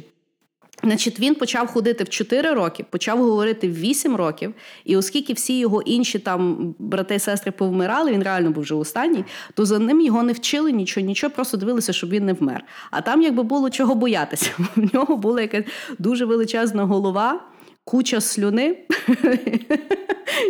[0.84, 5.58] Значить, він почав ходити в 4 роки, почав говорити в 8 років, і оскільки всі
[5.58, 10.00] його інші там брати і сестри повмирали, він реально був вже останній, то за ним
[10.00, 12.64] його не вчили нічого, нічого, просто дивилися, щоб він не вмер.
[12.90, 14.50] А там якби було чого боятися.
[14.76, 15.64] В нього була якась
[15.98, 17.40] дуже величезна голова.
[17.84, 18.76] Куча слюни,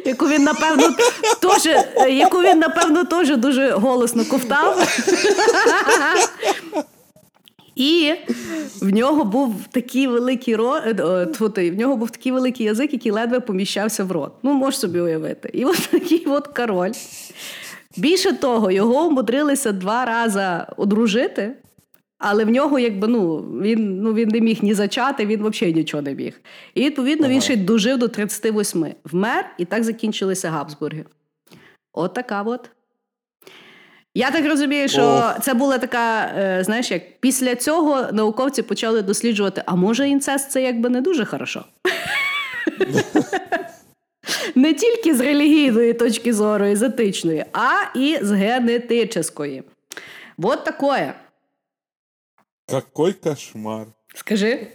[0.05, 0.97] яку він напевно
[1.41, 1.69] теж,
[2.11, 4.79] яку він напевно теж дуже голосно ковтав.
[7.75, 8.13] І
[8.81, 10.77] в нього був такий великий ро...
[10.77, 14.33] е, в нього був такий великий язик, який ледве поміщався в рот.
[14.43, 15.51] Ну, можеш собі уявити.
[15.53, 16.93] І от такий от король.
[17.97, 21.57] Більше того, його умудрилися два рази одружити,
[22.19, 26.03] але в нього, якби ну, він, ну, він не міг ні зачати, він взагалі нічого
[26.03, 26.41] не міг.
[26.75, 28.87] І відповідно він ще й дожив до 38.
[29.05, 31.05] Вмер, і так закінчилися Габсбурги.
[31.93, 32.71] От така от.
[34.15, 35.43] Я так розумію, що Ох.
[35.43, 40.63] це була така, е, знаєш, як після цього науковці почали досліджувати, а може інцест це
[40.63, 41.65] якби не дуже хорошо.
[44.55, 49.63] Не тільки з релігійної точки зору і з етичної, а і з генетичної.
[50.37, 51.15] Вот такое.
[52.69, 53.87] Какой кошмар.
[54.15, 54.67] Скажи.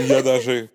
[0.00, 0.68] Я даже...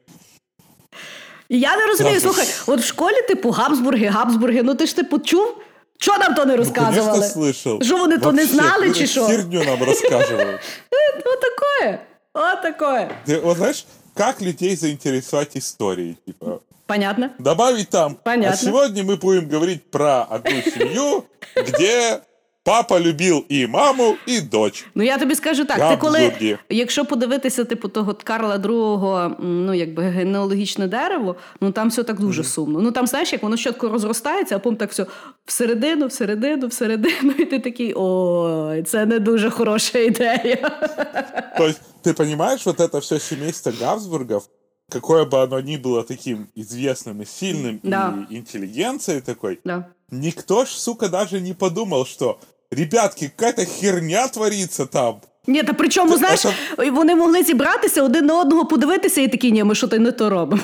[1.49, 5.57] Я не розумію, слухай, от в школі, типу, Габсбурги, Габсбурги, ну ти ж типу чув?
[6.01, 7.25] Що нам то не Ну, розказували?
[7.25, 7.83] слышал.
[7.83, 9.25] Що вони то не Вообще, знали, чи що?
[9.25, 10.59] Херню нам рассказывают.
[11.25, 11.99] Ну такое.
[12.33, 13.09] От такое.
[13.27, 13.85] Ты вот знаешь,
[14.15, 16.15] как людей заинтересовать историей?
[16.25, 17.29] Типа, Понятно?
[17.39, 18.15] добавить там.
[18.23, 18.53] Понятно.
[18.53, 22.19] А сегодня мы будем говорить про одну семью, где
[22.68, 24.86] папа любил и маму, и дочь.
[24.94, 26.58] Ну я тобі скажу так: ти коли, Габсбурги.
[26.70, 32.20] якщо подивитися, типу, того Карла II, м, ну якби генеалогічне дерево, ну там все так
[32.20, 32.80] дуже сумно.
[32.80, 35.06] Ну там знаєш, як воно щотко розростається, а потім так все
[35.46, 40.70] всередину, всередину, всередину, і ти такий ой, це не дуже хороша ідея.
[41.58, 44.48] То есть, ты понимаешь, вот это все семейство Габсбургов,
[44.88, 48.14] какое бы оно ни было таким известным и сильным, Да.
[48.30, 49.84] и интеллигенцией такой, Да.
[50.10, 52.38] никто ж, сука, даже не подумал, что,
[52.71, 55.15] ребятки, какая-то херня творится там.
[55.47, 56.45] Ні, та причому, знаєш,
[56.91, 60.29] вони могли зібратися один на одного подивитися і такі, ні, ми що то не то
[60.29, 60.63] робимо.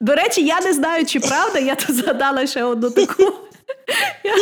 [0.00, 3.32] До речі, я не знаю, чи правда, я тут згадала ще одну таку.
[4.24, 4.34] Я...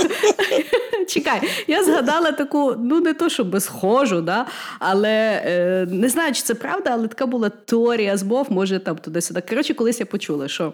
[1.09, 4.47] Чекай, я згадала таку, ну не то, щоб схожу, да?
[4.79, 9.43] але е, не знаю, чи це правда, але така була теорія змов, може там туди-сюди.
[9.49, 10.73] Коротше, колись я почула, що.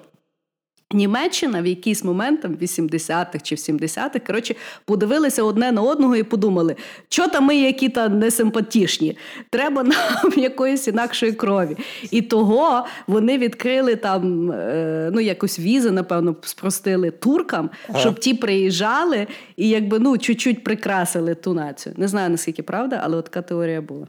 [0.92, 6.16] Німеччина в якийсь момент, там в 80-х чи в 70-х, коротше, подивилися одне на одного
[6.16, 6.76] і подумали,
[7.08, 9.18] що там ми які то несимпатішні,
[9.50, 11.76] треба нам якоїсь інакшої крові.
[12.10, 19.26] І того вони відкрили там е, ну, якось візи, напевно, спростили туркам, щоб ті приїжджали
[19.56, 21.94] і якби ну, чуть-чуть прикрасили ту націю.
[21.98, 24.06] Не знаю наскільки правда, але от така теорія була.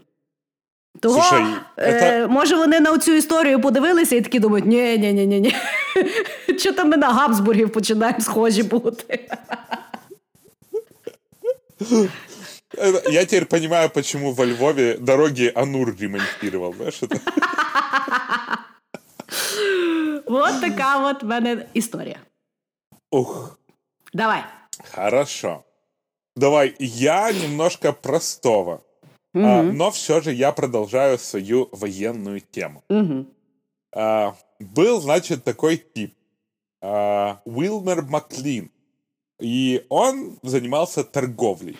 [1.00, 1.44] Того, Слушай,
[1.76, 5.40] е, это- може, вони на цю історію подивилися і такі думають: ні, ні, ні, ні,
[5.40, 5.56] ні.
[6.58, 9.28] Що там ми на Габсбургів починаємо схожі бути?
[12.78, 16.74] это- я теперь понимаю, почему во Львове дороги Анур ремонтировал.
[16.74, 17.18] Знаешь, это...
[20.26, 22.16] От така от в мене історія.
[23.10, 23.58] Ух,
[24.14, 24.40] Давай.
[24.94, 25.60] хорошо.
[26.36, 28.80] давай я немножко простого.
[29.45, 32.83] А, но все же я продолжаю свою военную тему.
[32.89, 33.25] Угу.
[33.95, 36.15] А, был, значит, такой тип.
[36.81, 38.71] а, Уилмер Маклин.
[39.39, 41.77] И он занимался торговлей.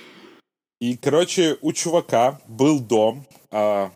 [0.80, 3.26] И, короче, у чувака был дом.
[3.52, 3.92] а,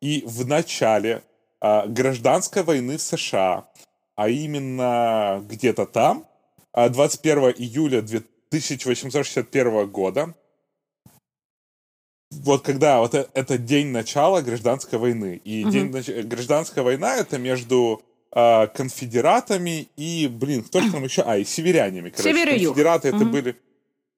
[0.00, 1.22] и в начале
[1.60, 3.66] а, гражданской войны в США,
[4.16, 6.26] а именно где-то там,
[6.72, 10.34] а, 21 июля 1861 года,
[12.42, 15.40] вот когда вот э- это день начала гражданской войны.
[15.44, 21.22] И день нач- гражданская война это между а, конфедератами и, блин, кто же там еще?
[21.22, 22.10] А, и северянами.
[22.10, 22.34] Короче.
[22.34, 22.74] Север и юг.
[22.74, 23.56] Конфедераты это были...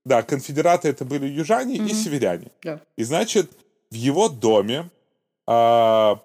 [0.05, 2.51] Да, конфедераты это были южане и северяне.
[2.63, 2.81] Да.
[2.97, 3.51] И значит,
[3.91, 4.91] в его доме
[5.47, 6.21] а,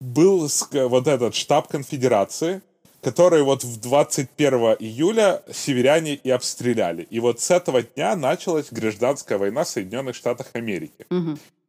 [0.00, 2.62] был вот этот штаб конфедерации,
[3.00, 7.06] который вот в 21 июля северяне и обстреляли.
[7.10, 11.06] И вот с этого дня началась гражданская война в Соединенных Штатах Америки.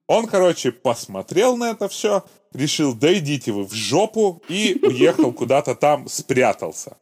[0.07, 5.75] Он, короче, посмотрел на это все, решил, да идите вы в жопу, и уехал куда-то
[5.75, 6.97] там, спрятался.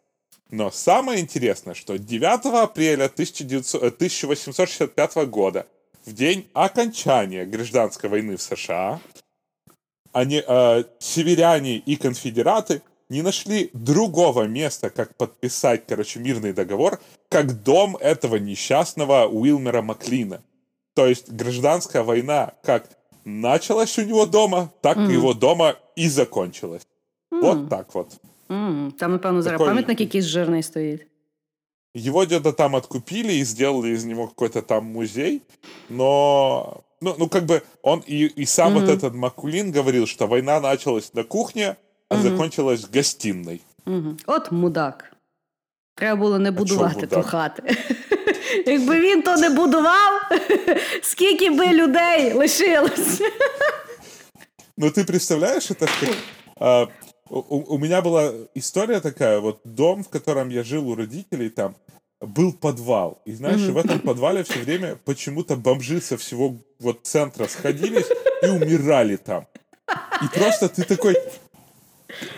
[0.49, 5.67] Но самое интересное, что 9 апреля 1900 э, 1865 года,
[6.05, 8.99] в день окончания гражданской войны в США,
[10.13, 16.99] они, э, северяне и конфедераты не нашли другого места, как подписать, короче, мирный договор,
[17.29, 20.41] как дом этого несчастного Уилмера Маклина.
[20.93, 22.89] То есть гражданская война как
[23.25, 26.87] началась у него дома, так и его дома и закончилась.
[27.31, 28.13] Вот так вот.
[28.49, 31.07] М, Там, напевно, зараз Такой- пам'ятник якийсь жирний стоїть.
[31.95, 35.41] Его где-то там откупили и сделали из него какой-то там музей,
[35.89, 40.59] но ну, ну как бы он и, и сам вот этот Макулин говорил, что война
[40.59, 41.75] началась на кухне,
[42.09, 43.61] а закончилась в гостиной.
[43.85, 44.17] Мгм.
[44.25, 45.13] От мудак.
[45.95, 47.77] Треба було не чого будувати ту хати.
[48.65, 50.21] Якби він то не будував,
[51.01, 53.21] скільки би людей лишилось.
[54.77, 56.15] Ну ты представляешь, это как...
[56.59, 56.87] а,
[57.29, 61.75] у, у меня была история такая, вот дом, в котором я жил у родителей, там
[62.21, 63.21] был подвал.
[63.25, 68.07] И знаешь, в этом подвале все время почему-то бомжи со всего вот центра сходились
[68.43, 69.45] и умирали там.
[70.23, 71.15] И просто ты такой,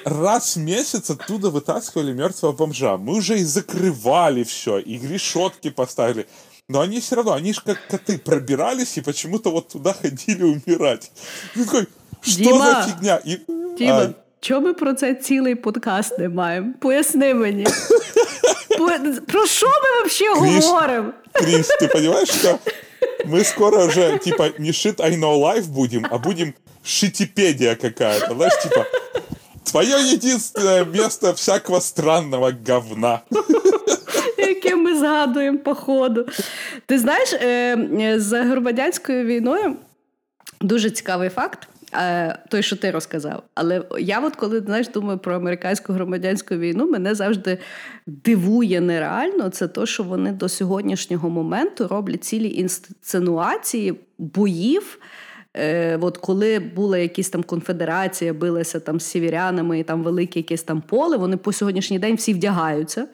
[0.04, 2.96] раз в месяц оттуда вытаскивали мертвого бомжа.
[2.96, 6.26] Мы уже и закрывали все, и решетки поставили.
[6.68, 11.10] Но они все равно, они же как коты пробирались и почему-то вот туда ходили умирать.
[11.54, 11.86] Ты такой,
[12.22, 12.82] что Дима!
[12.82, 13.20] за фигня?
[13.26, 13.38] И,
[13.78, 14.08] Тіма, а,
[14.40, 16.72] чому ми про це цілий подкаст не маємо?
[16.80, 17.66] Поясни мені.
[18.78, 21.12] По- Про що ми взагалі Кріс, говоримо?
[21.32, 22.58] Крис, ты понимаешь, что
[23.26, 26.54] мы скоро уже, типа, не shit I know life будем, а будем
[26.84, 28.86] шитипедия какая-то, знаешь, типа,
[29.63, 33.21] твое единственное место всякого странного говна.
[34.37, 36.25] яке ми згадуємо по ходу.
[36.85, 39.75] Ти знаєш, е, з громадянською війною
[40.61, 41.67] дуже цікавий факт.
[41.93, 43.43] е, Той, що ти розказав.
[43.55, 47.57] Але я, от коли знаєш, думаю про американську громадянську війну, мене завжди
[48.07, 49.49] дивує нереально.
[49.49, 54.99] Це то, що вони до сьогоднішнього моменту роблять цілі інсценуації боїв.
[55.57, 60.63] Е, от коли була якась там конфедерація, билася там з сіверянами, і там велике якесь
[60.63, 63.07] там поле, вони по сьогоднішній день всі вдягаються.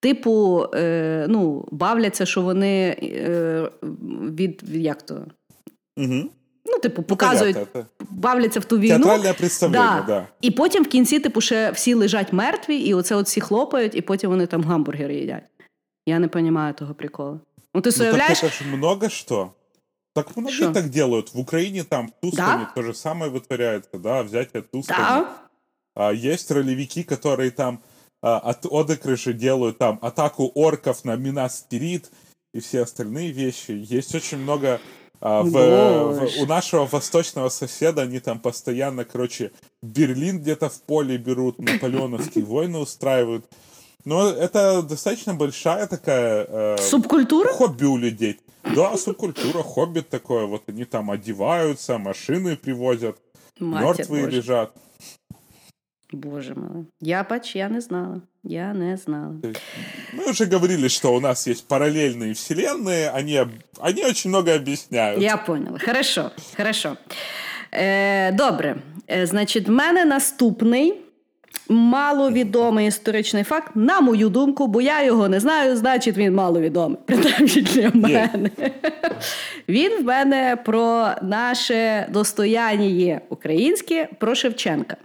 [0.00, 3.70] Типу, е, ну, бавляться, що вони е,
[4.30, 5.26] від, від як то?
[5.96, 6.30] Мгм.
[6.66, 9.04] Ну, типу, показують, понятно, бавляться в ту війну.
[9.04, 10.26] Театральне представлення, да.
[10.40, 14.00] І потім в кінці, типу, ще всі лежать мертві, і оце от всі хлопають, і
[14.00, 15.42] потім вони там гамбургери їдять.
[16.06, 17.40] Я не розумію того приколу.
[17.74, 19.50] Ну, ти Ну, так уявляєш, это ж много что.
[20.14, 20.72] Так многие Что?
[20.74, 21.32] так делают.
[21.34, 22.70] В Украине там в Да?
[22.74, 24.98] то же самое вытворяется, да, взятие Тускани.
[24.98, 25.36] да,
[25.94, 27.80] А, есть ролевики, которые там
[28.22, 32.10] а, от одекрыши делают там атаку орков на Минас-Тирит
[32.52, 33.70] и все остальные вещи.
[33.72, 34.80] Есть очень много
[35.20, 39.52] а, в, в- у нашего восточного соседа они там постоянно, короче,
[39.82, 43.44] Берлин где-то в поле берут, наполеоновские войны устраивают.
[44.04, 47.52] Но это достаточно большая такая э, субкультура?
[47.52, 48.40] хобби у людей.
[48.64, 50.46] Да, субкультура, хобби такое.
[50.46, 53.16] Вот они там одеваются, машины привозят,
[53.58, 54.72] мертвые лежат.
[56.12, 56.86] Боже мой.
[57.00, 58.20] Я бач, я не знала.
[58.42, 59.40] Я не знала.
[60.12, 63.38] Мы уже говорили, что у нас есть параллельные вселенные, они,
[63.78, 65.20] они очень много объясняют.
[65.22, 65.78] Я поняла.
[65.78, 66.96] Хорошо, хорошо.
[67.72, 68.82] Е, добре.
[69.08, 70.94] Е, значить, в мене наступний
[71.70, 76.98] маловідомий історичний факт, на мою думку, бо я його не знаю, значить він маловідомий.
[77.06, 78.50] Принаймні для мене.
[79.68, 84.96] Він в мене про наше достояння українське, про Шевченка.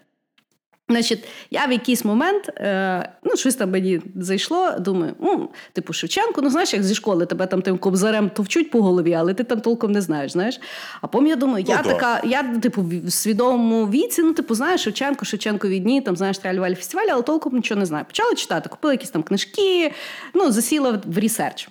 [0.90, 6.42] Значить, я в якийсь момент, е, ну, щось там мені зайшло, думаю, ну, типу, Шевченко,
[6.42, 9.62] ну знаєш, як зі школи тебе там тим кобзарем товчуть по голові, але ти там
[9.62, 10.32] толком не знаєш.
[10.32, 10.60] знаєш.
[11.02, 11.94] А потім я думаю, я Ну, да.
[11.94, 16.74] така, я, типу, в свідомому віці, ну, типу, знаєш, Шевченко, Шевченкові дні, там, знаєш, траля-валя
[16.74, 18.06] фестивалі, але толком нічого не знаю.
[18.06, 19.92] Почала читати, купила якісь там книжки,
[20.34, 21.70] ну, засіла в research.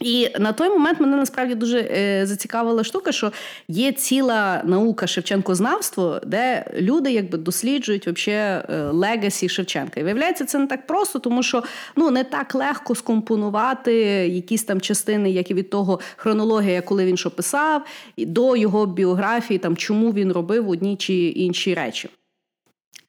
[0.00, 3.32] І на той момент мене насправді дуже е, зацікавила штука, що
[3.68, 10.00] є ціла наука Шевченкознавство, де люди якби досліджують вообще legacy Шевченка.
[10.00, 11.62] І виявляється, це не так просто, тому що
[11.96, 13.94] ну не так легко скомпонувати
[14.28, 17.82] якісь там частини, як і від того хронологія, коли він що писав,
[18.18, 22.08] до його біографії, там чому він робив одні чи інші речі.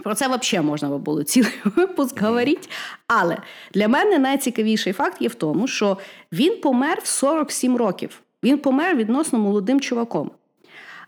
[0.04, 2.70] Про це взагалі можна би було цілий випуск говорити.
[3.08, 3.38] Але
[3.74, 5.98] для мене найцікавіший факт є в тому, що
[6.32, 8.22] він помер в 47 років.
[8.44, 10.32] Він помер відносно молодим чуваком.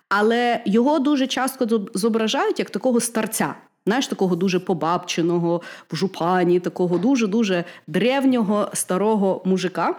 [0.09, 3.55] Але його дуже часто зображають як такого старця.
[3.85, 5.61] Знаєш, такого дуже побабченого
[5.91, 9.95] в жупані, такого дуже-дуже древнього старого мужика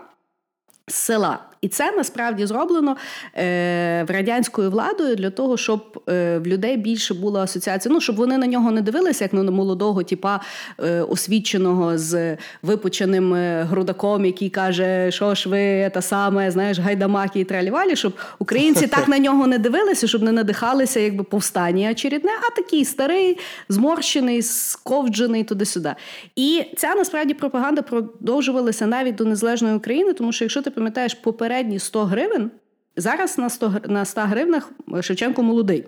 [0.88, 1.49] з села.
[1.62, 2.96] І це насправді зроблено
[3.36, 7.94] е, радянською владою для того, щоб е, в людей більше була асоціація.
[7.94, 10.40] Ну, щоб вони на нього не дивилися, як на молодого, типа
[10.78, 17.40] е, освіченого з випученим е, грудаком, який каже, що ж ви та саме, знаєш, гайдамаки
[17.40, 22.30] і тралівалі, щоб українці так на нього не дивилися, щоб не надихалися, якби повстання очередне,
[22.48, 23.38] а такий старий,
[23.68, 25.94] зморщений, сковджений туди-сюди.
[26.36, 31.14] І ця насправді пропаганда продовжувалася навіть до незалежної України, тому що якщо ти пам'ятаєш
[31.50, 32.50] попередні 100 гривень,
[32.96, 35.84] зараз на 100, на 100 гривнах Шевченко молодий.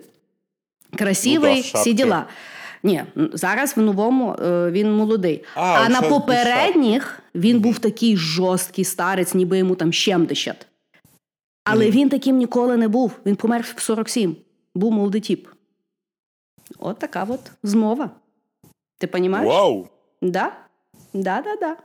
[0.97, 2.25] Красивий, Ну да, всі діла.
[2.83, 3.03] Ні,
[3.33, 5.43] зараз в новому е, він молодий.
[5.55, 10.67] А, А, на попередніх він був такий жорсткий старець, ніби йому там 70.
[11.63, 13.11] Але він таким ніколи не був.
[13.25, 14.35] Він помер в 47.
[14.75, 15.47] Був молодий тіп.
[16.79, 18.09] От така от змова.
[18.97, 19.45] Ти розумієш?
[19.47, 19.87] Вау!
[20.21, 20.51] Да?
[21.13, 21.77] Да, да, да.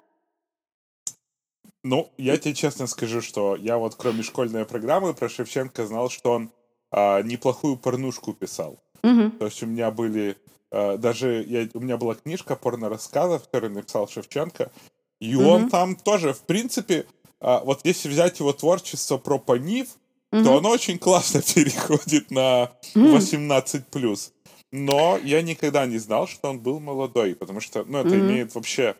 [1.84, 6.32] Ну, я тебе честно скажу, что я вот кроме школьной программы про Шевченко знал, что
[6.32, 6.50] он
[6.90, 8.82] а, неплохую порнушку писал.
[9.02, 9.30] Угу.
[9.38, 10.36] То есть у меня были...
[10.70, 14.72] а, даже я, у меня была книжка порно-рассказов, которую написал Шевченко,
[15.20, 17.06] и он там тоже, в принципе,
[17.40, 19.88] а, вот если взять его творчество про Панив,
[20.30, 24.32] то оно очень классно переходит на 18+.
[24.70, 28.96] Но я никогда не знал, что он был молодой, потому что, ну, это имеет вообще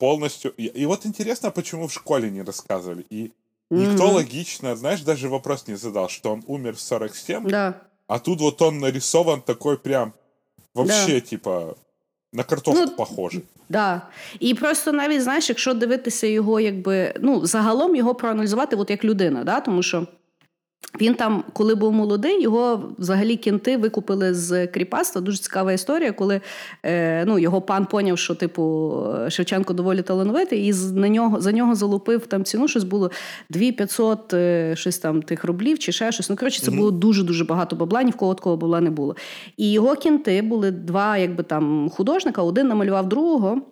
[0.00, 0.52] полностью...
[0.58, 3.04] И, и вот интересно, почему в школе не рассказывали.
[3.12, 3.30] И
[3.70, 7.74] никто логично, знаешь, даже вопрос не задал, что он умер в 47, Да.
[8.06, 10.12] а тут вот он нарисован такой прям
[10.74, 11.76] вообще, типа,
[12.32, 13.42] на картошку Ну, похожий.
[13.68, 14.02] Да.
[14.40, 19.44] І просто навіть знаєш, якщо дивитися його, якби ну загалом його проаналізувати, от як людина,
[19.44, 19.60] да?
[19.60, 20.06] тому що.
[21.00, 25.20] Він там, коли був молодий, його взагалі кінти викупили з кріпацтва.
[25.20, 26.40] Дуже цікава історія, коли
[26.82, 28.96] е, ну, його пан поняв, що типу
[29.28, 33.10] Шевченко доволі талановитий, і на нього за нього залупив там ціну, щось було
[33.50, 36.30] 2500 е, щось там тих рублів чи ще щось.
[36.30, 39.16] Ну коротше, це було дуже дуже багато бабла, ні в кого такого бабла не було.
[39.56, 43.62] І його кінти були два, якби там художника, один намалював другого.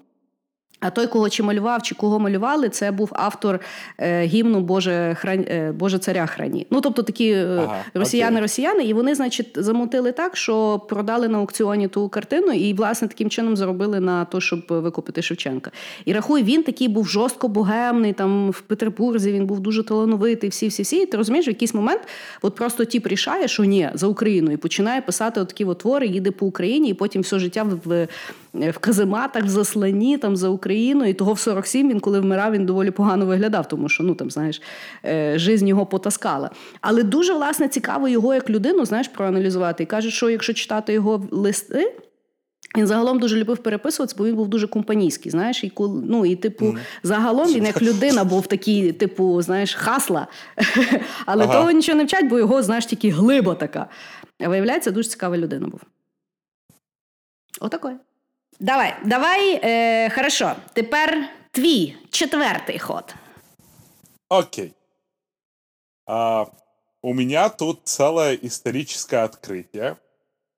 [0.81, 3.61] А той, кого чи малював, чи кого малювали, це був автор
[3.99, 6.67] е, гімну Боже, хрань, е, Боже царя храні.
[6.71, 11.89] Ну, тобто такі е, Ага, росіяни-росіяни, і вони, значить, замотили так, що продали на аукціоні
[11.89, 15.71] ту картину, і, власне, таким чином заробили на те, щоб викупити Шевченка.
[16.05, 20.97] І рахуй, він такий був жорстко богемний, там в Петербурзі він був дуже талановитий, всі-всі-всі.
[20.97, 22.01] І ти розумієш, в якийсь момент
[22.43, 26.07] от просто тіп рішає, що ні, за Україну, і починає писати от такі от твори,
[26.07, 28.09] їде по Україні, і потім все життя в, в,
[28.71, 30.68] в казематах, в засланні, там за Україну.
[30.77, 34.31] І того в 47 він, коли вмирав, він доволі погано виглядав, тому що ну там,
[34.31, 34.63] знаєш,
[35.05, 36.51] е, жизнь його потаскала.
[36.81, 39.83] Але дуже власне цікаво його як людину, знаєш, проаналізувати.
[39.83, 41.95] І каже, що якщо читати його листи.
[42.77, 45.33] Він загалом дуже любив переписуватися, бо він був дуже компанійський.
[45.33, 45.73] Знаєш, і
[46.05, 50.27] ну і типу, загалом він як людина був такий, типу, знаєш, хасла.
[51.27, 51.53] Але Ага.
[51.53, 53.87] того нічого не вчать, бо його, знаєш, тільки глиба така.
[54.41, 55.81] А виявляється, дуже цікава людина був.
[57.61, 57.95] Отакой.
[58.61, 60.53] Давай, давай, е, хорошо.
[60.73, 63.15] Тепер твій четвертий ход.
[64.29, 64.73] Окей.
[66.07, 66.47] А,
[67.03, 69.97] у меня тут целое историческое открытие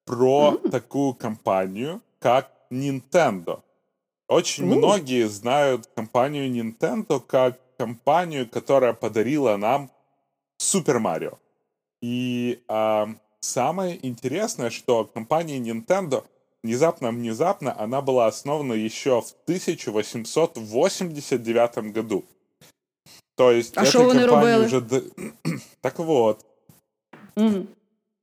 [0.06, 3.60] про такую компанию, как Nintendo.
[4.28, 4.76] Очень У.
[4.76, 9.90] многие знают компанию Nintendo как компанию, которая подарила нам
[10.56, 11.32] Супер Марио.
[12.02, 13.08] И а,
[13.40, 16.24] самое интересное, что компания Nintendo
[16.62, 22.24] внезапно-внезапно она была основана еще в 1889 году.
[23.36, 24.80] То есть А этой компании уже
[25.80, 26.44] так вот,
[27.36, 27.68] Мгм.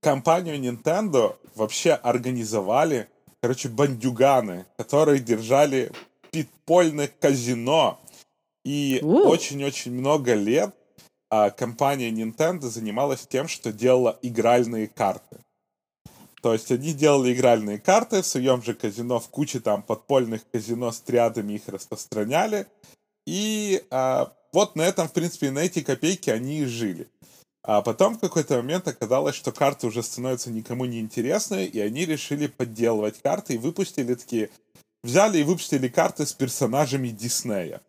[0.01, 3.07] компанию Nintendo вообще организовали
[3.41, 5.91] короче, бандюганы, которые держали
[6.31, 7.99] подпольное казино.
[8.65, 10.75] И очень-очень много лет
[11.29, 15.37] а, компания Nintendo занималась тем, что делала игральные карты.
[16.47, 20.93] То есть они делали игральные карты в своем же казино, в куче там подпольных казино
[20.93, 22.67] с триадами их распространяли.
[23.25, 27.09] И а, вот на этом, в принципе, на эти копейки они и жили.
[27.63, 32.05] А потом в какой-то момент оказалось, что карты уже становятся никому не интересны, и они
[32.05, 34.49] решили подделывать карты и выпустили такие...
[35.03, 37.81] Взяли и выпустили карты с персонажами Диснея.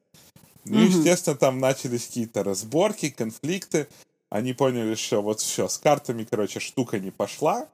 [0.65, 3.87] Ну, естественно, там начались какие-то разборки, конфликты.
[4.31, 7.69] Они поняли, что вот все, с картами, короче, штука не пошла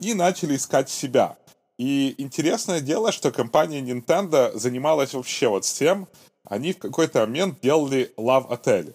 [0.00, 1.36] И начали искать себя.
[1.78, 6.06] И интересное дело, что компания Nintendo занималась вообще вот всем.
[6.44, 8.92] Они в какой-то момент делали лав-отели.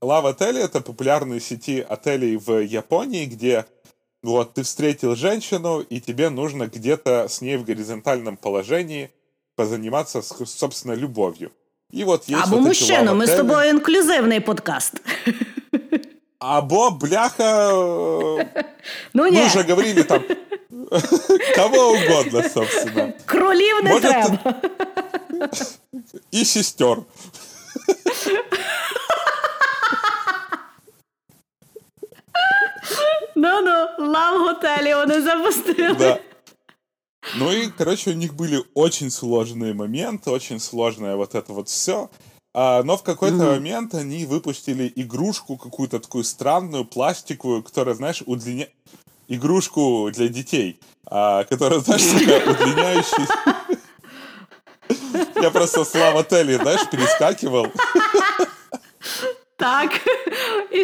[0.00, 3.64] Лав-отели — это популярные сети отелей в Японии, где
[4.22, 9.08] вот ты встретил женщину, и тебе нужно где-то с ней в горизонтальном положении
[9.56, 11.50] позаниматься, с- собственно, любовью.
[11.90, 13.36] І от є Або вот эти мужчину, ми з лав-отелі.
[13.48, 14.94] тобою інклюзивний подкаст.
[16.38, 18.64] Або, бляха, э,
[19.14, 20.22] Ну мы ні, уже говорили там,
[21.56, 23.12] кого угодно, собственно.
[23.26, 24.38] кролів не Може, треба.
[26.34, 26.98] И сестер.
[33.34, 35.94] Ну-ну, лав готелі вони запустили.
[35.94, 36.18] Да.
[37.38, 42.08] Ну и, короче, у них были очень сложные моменты, очень сложное вот это вот все.
[42.57, 48.67] но в какой-то момент они выпустили игрушку какую-то такую странную, пластиковую, которая, знаешь, удлиня...
[49.29, 53.27] Игрушку для детей, а, которая, знаешь, такая удлиняющая...
[55.35, 57.67] Я просто с лав отелей, знаешь, перескакивал.
[59.57, 59.91] Так.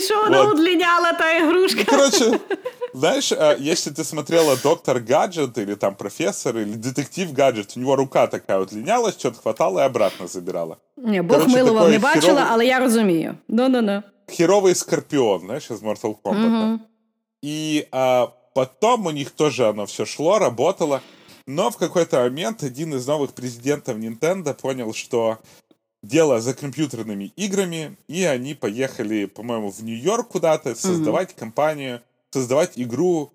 [0.06, 0.54] Що вона Вот.
[0.54, 1.84] удлиняла та ігрушка?
[1.84, 2.40] Короче,
[2.95, 7.97] знаешь, а, если ты смотрела Доктор Гаджет или там Профессор или Детектив Гаджет, у него
[7.97, 10.77] рука такая удлинялась, что-то хватало и обратно забирала.
[10.97, 13.35] Ні, Бог Коротше, милував, такої не бачила, хірової- але я розумію.
[13.49, 14.03] Ну-ну-ну.
[14.29, 16.79] Херовый Скорпион, знаешь, из Mortal Kombat.
[17.45, 21.01] И а, потом у них тоже оно все шло, работало.
[21.47, 25.39] Но в какой-то момент один из новых президентов Nintendo понял, что
[26.03, 32.01] дело за компьютерными играми, и они поехали, по-моему, в Нью-Йорк куда-то создавать компанию,
[32.34, 33.32] создавать игру,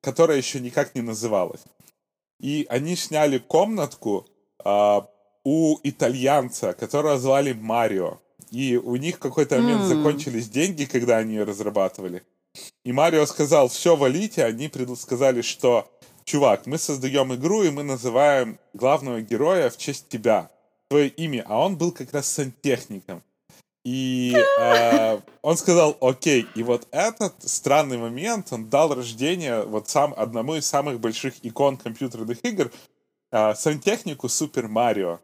[0.00, 1.60] которая еще никак не называлась.
[2.40, 4.26] И они сняли комнатку
[4.64, 5.06] а,
[5.44, 8.20] у итальянца, которого звали Марио.
[8.50, 12.22] И у них в какой-то момент закончились деньги, когда они ее разрабатывали.
[12.84, 14.44] И Марио сказал, все, валите.
[14.44, 15.90] Они сказали, что,
[16.24, 20.50] чувак, мы создаем игру, и мы называем главного героя в честь тебя,
[20.88, 21.44] твое имя.
[21.46, 23.22] А он был как раз сантехником.
[23.84, 26.46] И э, он сказал, окей.
[26.54, 31.76] И вот этот странный момент, он дал рождение вот сам одному из самых больших икон
[31.76, 32.70] компьютерных игр,
[33.30, 35.20] э, сантехнику Супер Марио.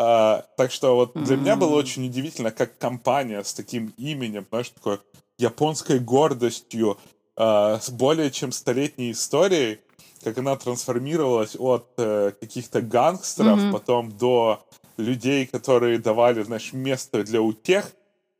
[0.00, 4.68] А, так что вот для меня было очень удивительно, как компания с таким именем, знаешь,
[4.68, 5.00] такой
[5.38, 6.98] японской гордостью,
[7.34, 9.80] а, с более чем столетней историей,
[10.22, 14.64] как она трансформировалась от э, каких-то гангстеров, потом до
[14.96, 17.92] людей, которые давали, знаешь, место для утех,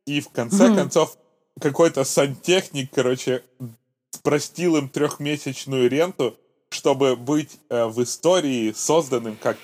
[0.06, 1.16] и в конце концов
[1.60, 3.42] какой-то сантехник, короче,
[4.22, 6.34] простил им трехмесячную ренту,
[6.70, 9.56] чтобы быть э, в истории созданным как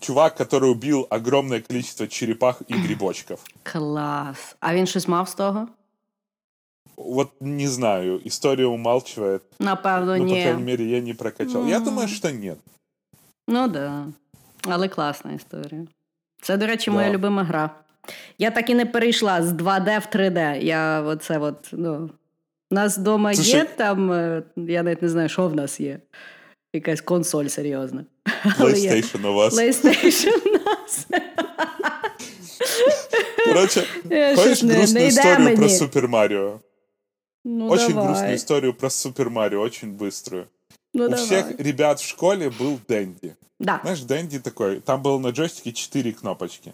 [0.00, 3.40] чувак, который убил огромное количество черепах и грибочков.
[3.62, 4.56] Клас.
[4.60, 5.68] А він щось мав з того?
[6.96, 9.42] Вот не знаю, история умалчивает.
[9.58, 10.42] Напевно, Ну, по ні.
[10.42, 11.66] крайней мере, я не прокачал.
[11.68, 12.58] Я думаю, что нет.
[13.48, 14.06] Ну да.
[14.62, 15.86] Але класна історія.
[16.42, 17.14] Це, до речі, моя Да.
[17.14, 17.70] любима гра.
[18.38, 20.62] Я так і не перейшла з 2D в 3D.
[20.64, 22.10] Я оце от, ну.
[22.70, 23.66] У нас вдома Це є що?
[23.76, 25.98] там, е, я навіть не знаю, що в нас є.
[26.72, 28.04] Якась консоль серйозна.
[28.58, 28.90] Але є.
[28.92, 29.54] PlayStation у вас.
[29.58, 31.06] PlayStation у нас.
[33.46, 35.68] Короче, Э, хочешь щось не- не грустную йде историю про мені.
[35.78, 36.60] Супер Марио?
[37.44, 38.04] Ну, Очень давай.
[38.06, 40.44] грустную историю про Супер Марио, очень быструю.
[40.94, 41.24] Ну, У давай.
[41.24, 43.32] всех ребят в школе был Дэнди.
[43.60, 43.80] Да.
[43.82, 46.72] Знаешь, Дэнди такой, там было на джойстике 4 кнопочки.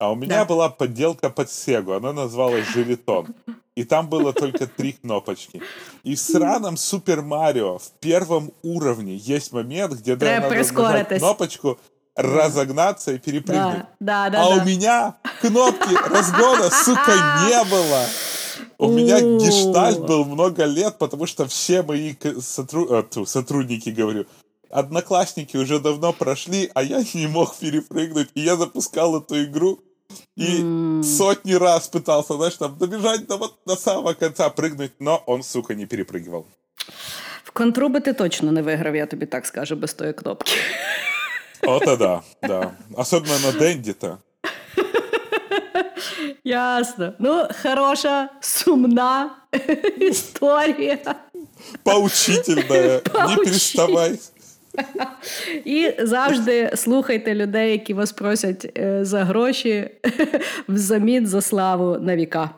[0.00, 0.44] А у меня Да.
[0.46, 3.26] была подделка под Сегу, она называлась «Желетон».
[3.74, 5.62] И там было только три кнопочки.
[6.04, 11.78] И в сраном Супер Марио в первом уровне есть момент, где да, надо нажать кнопочку,
[12.16, 13.84] разогнаться и перепрыгнуть.
[14.00, 14.62] Да, да, да, а да.
[14.62, 17.14] у меня кнопки разгона, сука,
[17.46, 18.06] не было.
[18.78, 24.24] У меня гештальт был много лет, потому что все мои сотру- э, сотрудники, говорю,
[24.70, 28.30] одноклассники уже давно прошли, а я не мог перепрыгнуть.
[28.34, 29.80] И я запускал эту игру
[30.39, 30.63] и
[31.03, 35.75] сотни раз пытался, знаешь, там добежать до, вот, до самого конца, прыгнуть, но он, сука,
[35.75, 36.45] не перепрыгивал.
[37.43, 40.51] В контру би ти точно не виграв, я тобі так скажу, без тої кнопки.
[41.61, 42.71] Это да, да.
[42.95, 44.17] Особенно на Денді-то.
[46.43, 47.13] Ясно.
[47.19, 49.35] Ну, хороша, сумна
[49.97, 51.15] історія.
[51.83, 53.01] Поучительная.
[53.29, 54.19] Не переставай.
[55.64, 59.90] І завжди слухайте людей, які вас просять е, за гроші
[60.68, 62.50] взамін за славу на віка.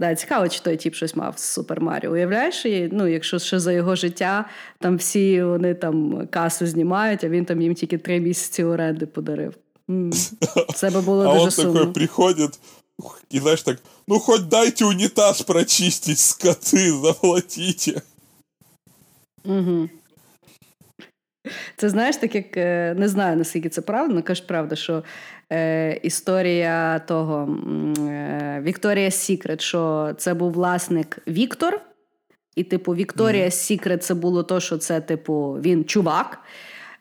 [0.00, 2.12] Да, Цікаво, чи той тіп щось мав з Супер Маріо.
[2.12, 4.44] Уявляєш, ну, якщо ще за його життя
[4.78, 9.54] там всі вони там каси знімають, а він там їм тільки три місяці оренди подарив.
[10.74, 11.72] Це би було а дуже он сумно.
[11.72, 12.60] такой приходит
[13.30, 18.02] и, знаешь, так, ну хоть дайте унитаз прочистить, скоты, заплатите.
[19.44, 19.88] Угу.
[21.76, 25.04] Це знаєш, так як е, не знаю, наскільки це правда, але кажуть правда, що
[25.52, 27.58] е, історія того
[27.98, 31.80] е, Вікторія Сікрет, що це був власник Віктор,
[32.56, 33.50] і, типу, Вікторія mm.
[33.50, 36.38] Сікрет це було то, що це, типу, він чувак.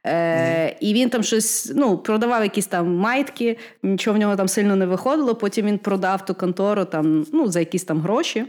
[0.03, 0.75] Е, mm.
[0.79, 4.85] І він там щось ну, продавав якісь там майтки, нічого в нього там сильно не
[4.85, 5.35] виходило.
[5.35, 8.45] Потім він продав ту контору там, ну, за якісь там гроші.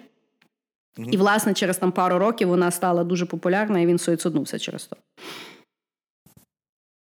[0.99, 1.11] Mm-hmm.
[1.11, 4.97] І, власне, через там пару років вона стала дуже популярна, і він суїциднувся через то.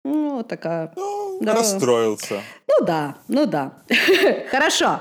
[0.05, 0.91] Ну, така.
[0.97, 1.55] Ну, да.
[1.55, 2.41] Розстроївся.
[2.69, 3.71] Ну да, ну да.
[4.51, 4.99] Хорошо.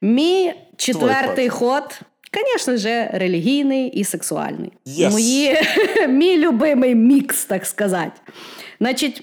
[0.00, 2.00] Мій четвертий ход,
[2.34, 4.72] звісно ж, релігійний і сексуальний.
[4.86, 5.10] Yes.
[5.10, 5.56] Мої,
[6.08, 8.20] Мій любимий мікс, так сказати.
[8.80, 9.22] Значить,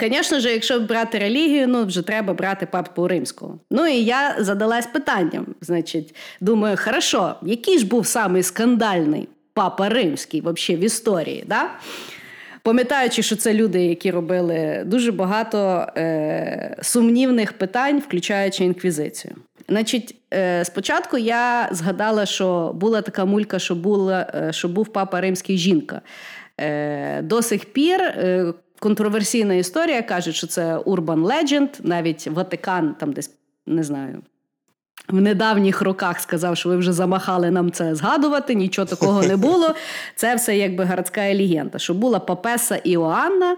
[0.00, 3.58] звісно ж, якщо брати релігію, ну вже треба брати папу римського.
[3.70, 5.46] Ну і я задалась питанням.
[5.60, 11.44] Значить, думаю, хорошо, який ж був самий скандальний папа римський взагалі в історії?
[11.46, 11.70] Да?
[12.62, 19.34] Пам'ятаючи, що це люди, які робили дуже багато е, сумнівних питань, включаючи інквізицію.
[19.68, 25.20] Значить, е, спочатку я згадала, що була така мулька, що була, е, що був папа
[25.20, 26.00] римський жінка.
[26.60, 33.12] Е, До сих пір е, контроверсійна історія каже, що це Urban Legend, навіть Ватикан, там
[33.12, 33.30] десь
[33.66, 34.22] не знаю
[35.08, 39.74] в недавніх роках сказав, що ви вже замахали нам це згадувати, нічого такого не було.
[40.16, 43.56] Це все якби городська легенда, що була папеса Іоанна,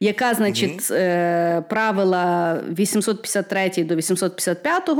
[0.00, 1.62] яка, значить, mm-hmm.
[1.62, 4.90] правила 853 до 855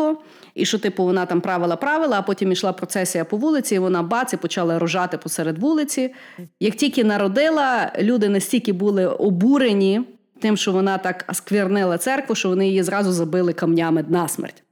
[0.55, 4.03] і що, типу, вона там правила правила, а потім йшла процесія по вулиці, і вона
[4.03, 6.15] бац, і почала рожати посеред вулиці.
[6.61, 10.03] Як тільки народила, люди настільки були обурені
[10.41, 14.63] тим, що вона так сквернила церкву, що вони її зразу забили камнями насмерть.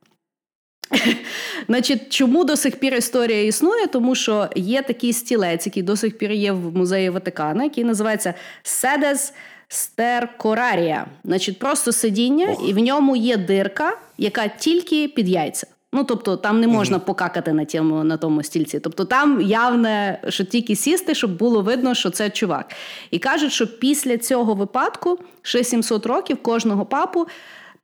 [1.69, 3.87] Значить, Чому до сих пір історія існує?
[3.87, 8.35] Тому що є такий стілець, який до сих пір є в музеї Ватикана, який називається
[8.63, 9.33] Седес
[9.69, 11.07] Стеркорарія.
[11.25, 12.69] Значить, просто сидіння, Ох.
[12.69, 15.67] і в ньому є дирка, яка тільки під яйця.
[15.93, 18.81] Ну, тобто, там не можна покакати на тьому, на тому стільці.
[18.81, 22.73] Тобто, там явне, що тільки сісти, щоб було видно, що це чувак.
[23.11, 27.27] І кажуть, що після цього випадку, ще 700 років, кожного папу.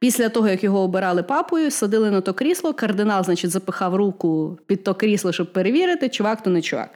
[0.04, 2.74] Після того, як його обирали папою, садили на то крісло.
[2.74, 6.90] Кардинал, значить, запихав руку під то крісло, щоб перевірити, чувак то не чувак.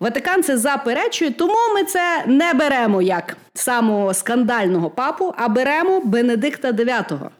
[0.00, 6.72] Ватикан це заперечує, тому ми це не беремо як самого скандального папу, а беремо Бенедикта
[6.72, 7.30] IX.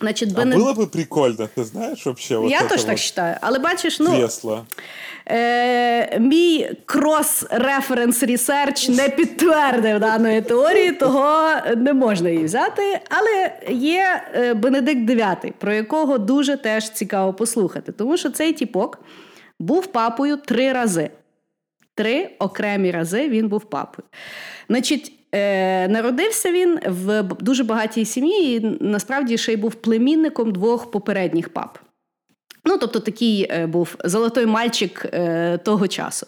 [0.00, 0.54] Значить, Бенед...
[0.54, 2.34] А було б прикольно, ти знаєш вообще?
[2.34, 3.36] Я теж так вважаю.
[3.40, 4.10] Але бачиш, ну.
[4.10, 4.66] Кресло.
[5.28, 13.00] Е, Мій cross-reference research не підтвердив даної теорії, того не можна її взяти.
[13.08, 17.92] Але є е, Бенедикт IX, про якого дуже теж цікаво послухати.
[17.92, 18.98] Тому що цей тіпок
[19.60, 21.10] був папою три рази.
[21.94, 24.08] Три окремі рази він був папою.
[24.68, 30.90] Значить, Е, Народився він в дуже багатій сім'ї, і насправді ще й був племінником двох
[30.90, 31.78] попередніх пап.
[32.68, 36.26] Ну, тобто такий е, був золотой мальчик е, того часу.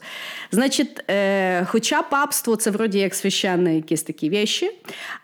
[0.51, 4.71] Значить, е, хоча папство це вроді як священні якісь такі віші,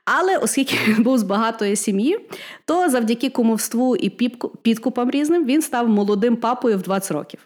[0.04, 2.18] але оскільки він був з багатої сім'ї,
[2.64, 4.10] то завдяки кумовству і
[4.62, 7.40] підкупам різним він став молодим папою в 20 років.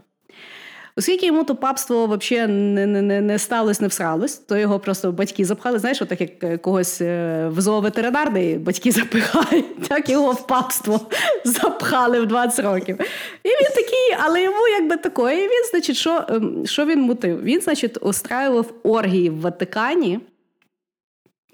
[0.98, 5.44] Оскільки йому то папство взагалі не не, не сталося, не всралось, то його просто батьки
[5.44, 5.78] запхали.
[5.78, 11.00] Знаєш, отак як е, когось е, в зооветеринарний батьки запихають, так його в папство
[11.44, 12.98] запхали в 20 років.
[13.42, 15.36] І він такий, але йому якби такої.
[15.36, 17.42] Він, значить, що ем, що він мутив?
[17.42, 20.20] Він, значить, устраював оргії в Ватикані.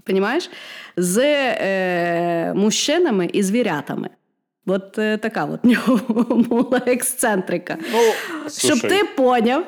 [0.05, 0.51] Понімаєш?
[0.97, 4.09] З е, мужчинами і звірятами.
[4.67, 6.01] От е, така от нього
[6.49, 7.77] була ексцентрика.
[7.93, 7.99] Ну,
[8.51, 9.65] Щоб ти поняв,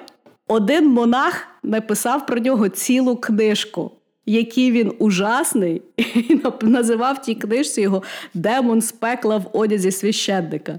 [0.48, 3.92] один монах написав про нього цілу книжку.
[4.26, 8.02] Який він ужасний, і називав тій книжці його
[8.34, 10.78] демон з пекла в одязі священника.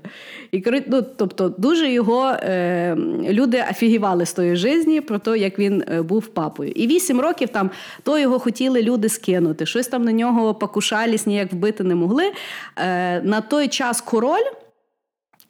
[0.52, 2.96] І ну, Тобто, дуже його е,
[3.30, 6.72] люди офігівали з тої житті про те, як він е, був папою.
[6.72, 7.70] І вісім років там
[8.04, 9.66] то його хотіли люди скинути.
[9.66, 12.32] Щось там на нього покушались, ніяк вбити не могли.
[12.78, 14.67] Е, На той час король.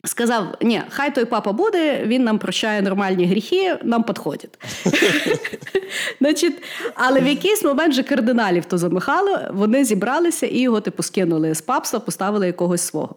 [0.07, 4.59] Сказав, ні, хай той папа буде, він нам прощає нормальні гріхи, нам підходить.
[6.21, 6.63] Значить,
[6.95, 11.61] Але в якийсь момент же кардиналів то замихало, вони зібралися і його типу скинули з
[11.61, 13.15] папства, поставили якогось свого.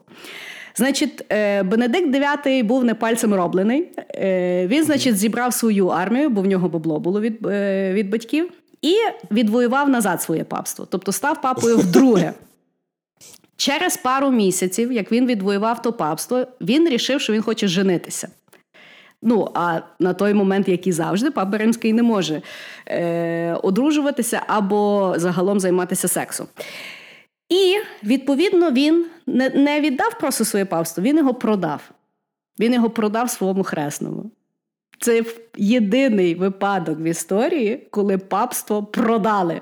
[0.77, 3.89] Значить, е, Бенедикт IX був не пальцем роблений.
[4.15, 8.51] Е, він, значить, зібрав свою армію, бо в нього бабло було від, е, від батьків,
[8.83, 8.95] і
[9.31, 10.87] відвоював назад своє папство.
[10.91, 12.33] Тобто став папою вдруге.
[13.61, 18.29] Через пару місяців, як він відвоював то папство, він рішив, що він хоче женитися.
[19.23, 22.43] Ну, а на той момент, як і завжди, папа римський не може
[22.87, 26.47] е, одружуватися або загалом займатися сексом.
[27.49, 31.81] І, відповідно, він не, не віддав просто своє папство, він його продав.
[32.61, 34.31] Він його продав своєму хресному.
[35.01, 35.25] Це
[35.57, 39.61] єдиний випадок в історії, коли папство продали.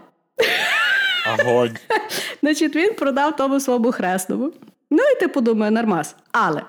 [1.35, 1.77] Огонь.
[2.41, 4.53] Значить, він продав тому своєму хресному.
[4.91, 6.17] Ну і типу думаю, нормас.
[6.33, 6.63] Але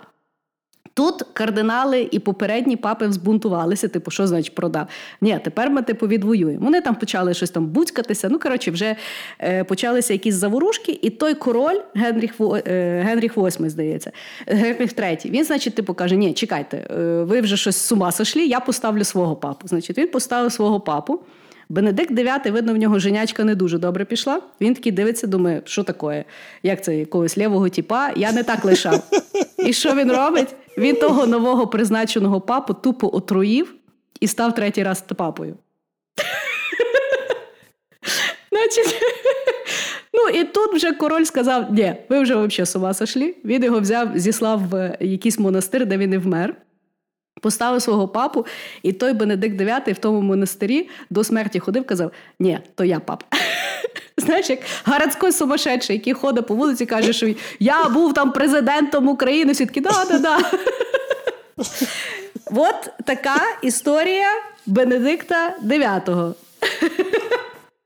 [0.99, 4.87] тут кардинали і попередні папи взбунтувалися, типу, що значить продав?
[5.21, 6.65] Ні, тепер ми типу відвоюємо.
[6.65, 8.29] Вони там почали щось там буцькатися.
[8.29, 8.95] Ну, коротше, вже
[9.39, 14.11] е, почалися якісь заворушки, і той король, Генріх е, Генріх VIII, здається,
[14.47, 18.45] Генріх III, він, значить, типу, каже: Ні, чекайте, е, ви вже щось з ума сошли,
[18.45, 19.67] я поставлю свого папу.
[19.67, 21.19] Значить, він поставив свого папу.
[21.69, 24.41] Бенедикт IX, видно, в нього женячка не дуже добре пішла.
[24.61, 26.25] Він такий дивиться, думає, що таке?
[26.63, 28.11] Як це якогось лівого тіпа?
[28.15, 29.03] Я не так лишав.
[29.57, 30.55] І що він робить?
[30.77, 33.73] Він того нового призначеного папу тупо отруїв
[34.19, 35.57] і став третій раз папою.
[40.13, 43.35] Ну і тут вже король сказав: ні, ви вже взагалі з ума сошли.
[43.45, 46.55] Він його взяв, зіслав в якийсь монастир, де він і вмер.
[47.39, 48.45] Поставив свого папу,
[48.83, 53.23] і той Бенедикт IX в тому монастирі до смерті ходив, казав: Ні, то я пап.
[54.17, 59.53] Знаєш, як городський сумасшедший, який ходить по вулиці, каже, що я був там президентом України,
[59.53, 60.39] всі такі, да-да-да.
[62.51, 64.27] От така історія
[64.65, 66.33] Бенедикта IX.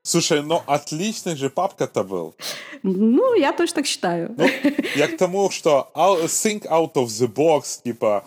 [0.05, 2.33] Слушай, ну отличный же папка-то был.
[2.83, 4.35] Ну, я тоже так считаю.
[4.37, 4.49] Ну,
[4.95, 8.23] я к тому, что think out of the box, типа,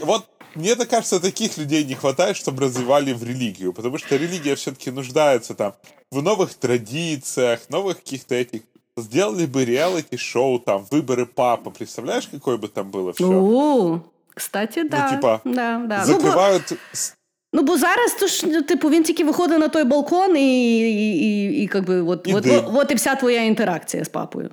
[0.00, 4.54] вот мне так кажется, таких людей не хватает, чтобы развивали в религию, потому что религия
[4.54, 5.74] все-таки нуждается там
[6.10, 8.62] в новых традициях, новых каких-то этих.
[8.96, 13.24] Сделали бы реалити-шоу, там, выборы папы, представляешь, какое бы там было все?
[13.24, 14.00] О,
[14.34, 15.04] кстати, да.
[15.04, 16.04] Ну, типа, да, да.
[16.04, 16.70] закривають...
[16.70, 17.08] Ну, бо...
[17.52, 21.62] Ну, бо зараз то ж, типу, він тільки виходить на той балкон, і і, і,
[21.62, 24.50] і, как би, от, і, от, от, от і вся твоя інтеракція з папою.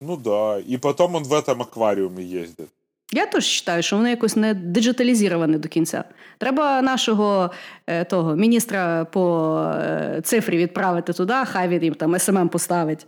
[0.00, 0.62] Ну да.
[0.66, 2.68] І потім він в этом акваріумі їздить.
[3.12, 6.04] Я теж вважаю, що воно якось не диджиталізоване до кінця.
[6.38, 7.50] Треба нашого
[7.86, 13.06] е, того міністра по е, цифрі відправити туди, хай він їм там СММ поставить.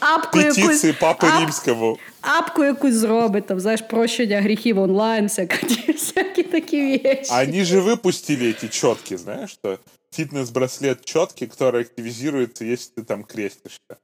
[0.00, 1.98] Апку Петиції якусь, Папи ап, Римському.
[2.20, 7.32] Апку якусь зробить, там, знаєш, прощення гріхів онлайн, всякі, всякі такі вещи.
[7.32, 9.78] Они же выпустили эти четки, знаешь, что
[10.16, 13.96] фитнес-браслет четкий, который активизируется, если ты там крестишься.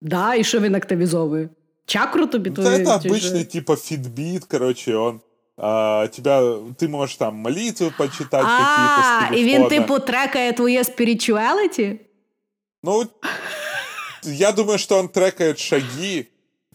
[0.00, 1.48] Да, и что він активизовывает?
[1.86, 2.70] Чакру тобі твою?
[2.70, 5.20] Это обычный типа фитбит, короче, он
[5.56, 6.40] а, тебя,
[6.78, 11.98] ты можешь там молитвы почитать а, какие-то с и він, типу, трекає твоє spirituality?
[12.82, 13.06] Ну,
[14.22, 16.26] я думаю, что он трекает шаги,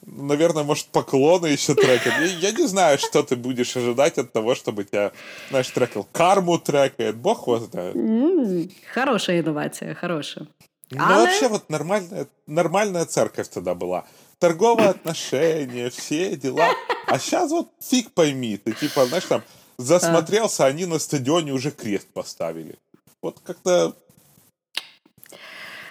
[0.05, 2.32] наверное, может, поклоны еще трекает.
[2.41, 5.11] Я, я не знаю, что ты будешь ожидать от того, чтобы тебя,
[5.49, 6.07] знаешь, трекал.
[6.11, 7.95] Карму трекает, бог его знает.
[7.95, 10.47] Mm, хорошая инновация, хорошая.
[10.91, 11.24] Ну, Але...
[11.24, 14.05] вообще вот нормальная, нормальная церковь тогда была.
[14.39, 16.68] Торговые отношения, все дела.
[17.07, 19.43] А сейчас вот фиг пойми, ты типа, знаешь, там
[19.78, 22.78] засмотрелся, они на стадионе уже крест поставили.
[23.22, 23.95] Вот как-то...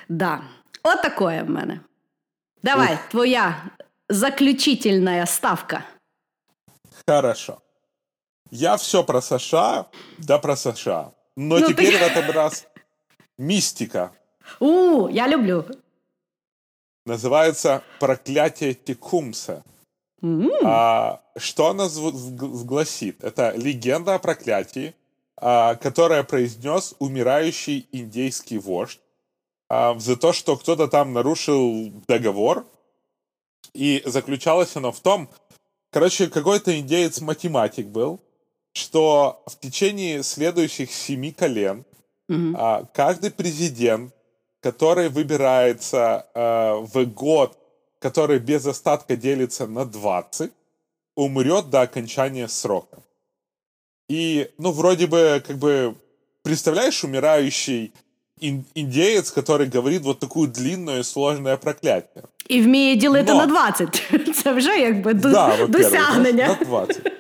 [0.08, 0.44] Да,
[0.84, 1.82] вот такое в мене.
[2.62, 3.10] Давай, Ух.
[3.10, 3.72] твоя
[4.10, 5.86] заключительная ставка.
[7.08, 7.62] Хорошо.
[8.52, 9.88] Я все про США,
[10.20, 11.14] да про США.
[11.36, 11.98] Но ну, теперь ты...
[11.98, 12.68] в этот раз
[13.38, 14.12] мистика.
[14.60, 15.66] У, я люблю.
[17.06, 19.64] Называется «Проклятие Текумса».
[20.22, 20.60] Mm-hmm.
[20.64, 23.24] А, что она гласит?
[23.24, 24.96] Это легенда о проклятии,
[25.36, 29.02] а, которое произнес умирающий индейский вождь
[29.68, 32.66] а, за то, что кто-то там нарушил договор.
[33.74, 35.30] И заключалось оно в том,
[35.92, 38.22] короче, какой-то индеец математик был,
[38.74, 41.86] что в течение следующих семи колен
[42.30, 42.56] Мгм.
[42.58, 44.14] а, каждый президент,
[44.63, 47.59] который выбирается а, в год,
[48.01, 50.51] который без остатка делится на 20,
[51.17, 52.99] умрет до окончания срока.
[54.11, 55.95] И, ну, вроде бы, как бы,
[56.43, 57.93] представляешь, умирающий
[58.41, 62.25] ин- индеец, который говорит вот такую длинное и сложное проклятие.
[62.49, 63.39] І вміє ділити Но.
[63.39, 64.03] на 20.
[64.45, 66.49] Це вже якби до- Да, во-первых, досягнення.
[66.61, 67.13] на 20.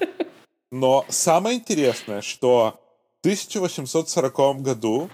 [0.72, 2.72] Но самое интересное, что
[3.22, 5.08] в 1840 году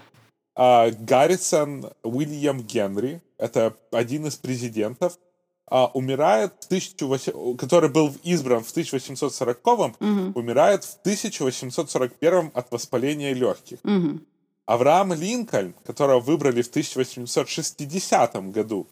[0.54, 5.18] а, Гаррисон Уильям Генри, это один из президентов,
[5.66, 9.96] а, умирает в 1800, который был избран в 1840
[10.34, 13.78] умирает в 1841 от воспаления легких.
[13.84, 14.26] Мгм.
[14.66, 18.86] Авраам Линкольн, которого выбрали в 1860 году,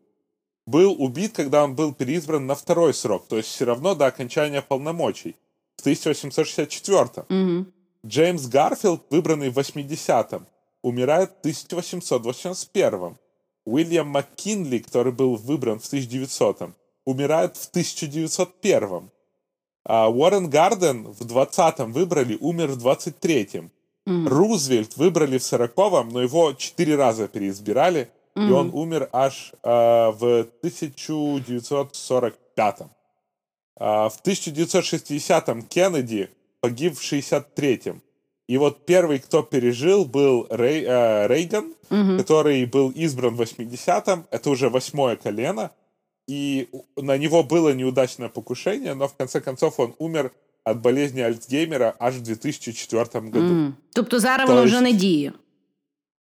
[0.67, 4.61] был убит, когда он был переизбран на второй срок, то есть все равно до окончания
[4.61, 5.35] полномочий,
[5.77, 7.25] в 1864.
[7.29, 7.73] Мгм.
[8.07, 10.47] Джеймс Гарфилд, выбранный в 80-м,
[10.83, 13.17] умирает в 1881.
[13.65, 16.75] Уильям МакКинли, который был выбран в 1900-м,
[17.05, 19.11] умирает в 1901.
[19.85, 23.71] А Уоррен Гардинг в 20-м выбрали, умер в 23-м.
[24.27, 30.49] Рузвельт выбрали в 40-м, но его четыре раза переизбирали, и он умер аж а, в
[30.63, 32.91] 1945-м.
[33.81, 38.03] А, в 1960-м Кеннеди погиб в 63-м.
[38.49, 41.75] И вот первый, кто пережил, был Рей- э, Рейган,
[42.19, 44.25] который был избран в 80-м.
[44.31, 45.71] Это уже восьмое колено.
[46.31, 50.31] И на него было неудачное покушение, но в конце концов он умер
[50.65, 53.41] от болезни Альцгеймера аж в 2004 году.
[53.55, 53.75] Мгм.
[53.95, 55.33] Тобто зараз То воно есть- вже не діє.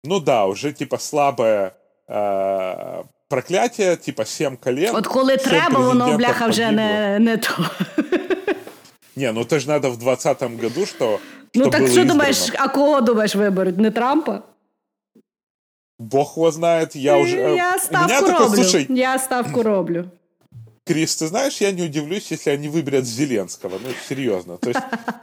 [0.03, 1.72] Ну да, уже типа слабое
[2.09, 4.95] э, проклятие, типа 7 колен.
[4.95, 7.66] От коли семь треба, воно бляха вже не, не то.
[9.16, 11.20] Не, ну это же надо в 2020 году, что,
[11.56, 13.78] Ну так що думаєш, а кого думаєш виберуть?
[13.78, 14.41] Не Трампа?
[15.99, 17.38] Бог его знает, я уже...
[17.38, 18.56] э, Я у меня ставку такое, роблю.
[18.56, 20.10] слушай, Я ставку роблю.
[20.88, 23.80] Крис, ты знаешь, я не удивлюсь, если они выберут Зеленского.
[23.84, 24.58] Ну, серьезно.
[24.58, 24.82] То есть,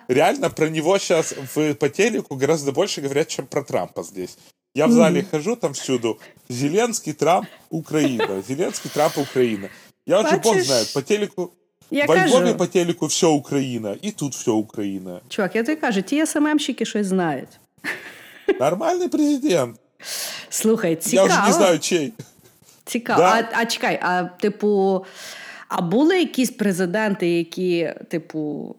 [0.08, 4.38] реально про него сейчас в, по телеку гораздо больше говорят, чем про Трампа здесь.
[4.74, 6.18] Я в зале хожу там всюду.
[6.48, 8.42] Зеленский, Трамп, Украина.
[8.48, 9.68] Зеленский, Трамп, Украина.
[10.06, 11.52] Я уже бог знает, по телеку...
[11.91, 15.19] Я во Львове кажу, по телеку все Украина, и тут все Украина.
[15.29, 17.49] чувак, я тобі кажу, ті СММщики щось знають.
[18.59, 19.79] Нормальный президент.
[20.49, 21.27] Слухай, Я цікаво.
[21.27, 22.13] уже не знаю, чей.
[22.85, 23.19] Цікаво.
[23.21, 23.49] Да.
[23.53, 25.05] А, а чекай, а типу,
[25.67, 28.75] а були якісь президенти, які, типу,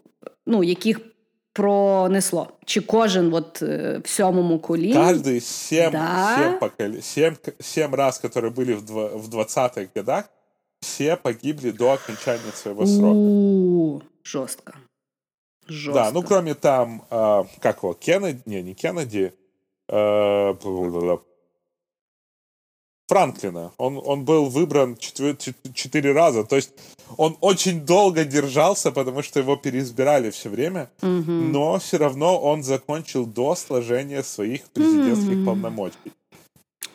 [0.47, 0.99] ну, яких
[1.53, 2.47] пронесло?
[2.65, 4.93] Чи кожен от е, в сьомому коліні?
[4.93, 6.35] Каждые семь, Да?
[6.37, 10.23] семь, поколе- семь, к- семь раз, которые были в, два- в 20-х годах,
[10.84, 13.16] все погибли до окончания своего срока.
[13.16, 14.76] У, жорстко.
[15.66, 16.04] Жорстко.
[16.04, 19.34] Да, ну кроме там, а, как его, Кеннеди, не, не Кеннеди,
[19.88, 20.54] э.
[23.06, 23.72] Франклина.
[23.76, 26.44] Он, он был выбран четыре раза.
[26.44, 26.70] То есть
[27.16, 30.90] он очень долго держался, потому что его переизбирали все время.
[31.02, 36.12] Но все равно он закончил до сложения своих президентских полномочий.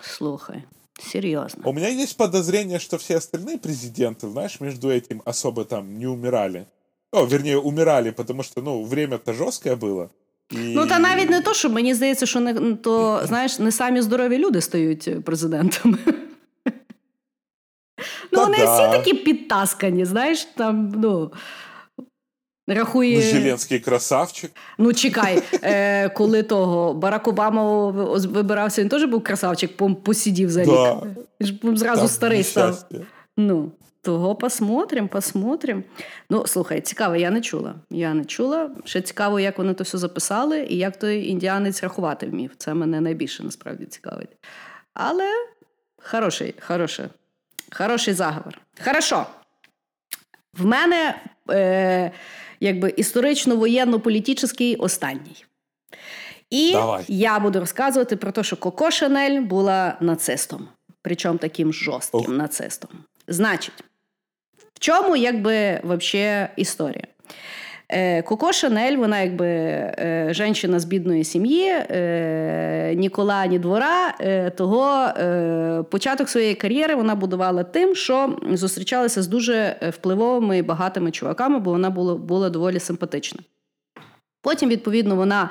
[0.02, 0.66] Слухай,
[0.99, 1.63] серйозно.
[1.65, 6.67] У меня есть подозрение, что все остальные президенты, знаешь, между этим особо там не умирали.
[7.13, 10.11] О, вернее, умирали, потому что, ну, время-то жесткое было.
[10.53, 10.75] И...
[10.75, 14.39] Ну, та навіть не то, що мені здається, що не то, знаєш, не самі здорові
[14.39, 15.99] люди стають е, президентами.
[18.33, 18.75] Ну, Та вони да.
[18.75, 21.31] всі такі підтаскані, знаєш, там, ну.
[22.74, 23.16] Рахує.
[23.16, 24.52] Ну, Зеленский красавчик.
[24.78, 30.70] Ну, чекай, е, коли того Барак Обама вибирався, він теж був красавчик, посидів за рік.
[30.70, 31.02] Да.
[31.42, 32.86] Він ж зразу Там старий став.
[33.38, 35.84] Ну, того посмотрим, посмотрим.
[36.30, 37.76] Ну, слухай, цікаво, я не чула.
[37.90, 38.72] Я не чула.
[38.86, 42.52] Ще цікаво, як вони то все записали, і як той індіанець рахувати вмів.
[42.58, 44.38] Це мене найбільше насправді цікавить.
[44.94, 45.30] Але
[46.04, 47.06] хороший, хороший,
[47.72, 48.62] хороший заговор.
[48.86, 49.26] Хорошо.
[50.54, 52.12] В мене е,
[52.60, 55.46] якби історично-воєнно-політичний останній.
[56.50, 57.04] І Давай.
[57.08, 60.68] я буду розказувати про те, що Коко Шанель була нацистом,
[61.02, 62.30] причому таким жорстким Ох.
[62.30, 62.90] нацистом.
[63.28, 63.84] Значить,
[64.74, 67.08] в чому якби вообще історія?
[67.92, 74.14] Е, Коко Шанель, вона якби е, жінка з бідної сім'ї, е, ні кола, ні двора.
[74.58, 75.14] Того
[75.84, 81.72] початок своєї кар'єри вона будувала тим, що зустрічалася з дуже впливовими і багатими чуваками, бо
[81.72, 83.40] вона була, була доволі симпатична.
[84.42, 85.50] Потім, відповідно, вона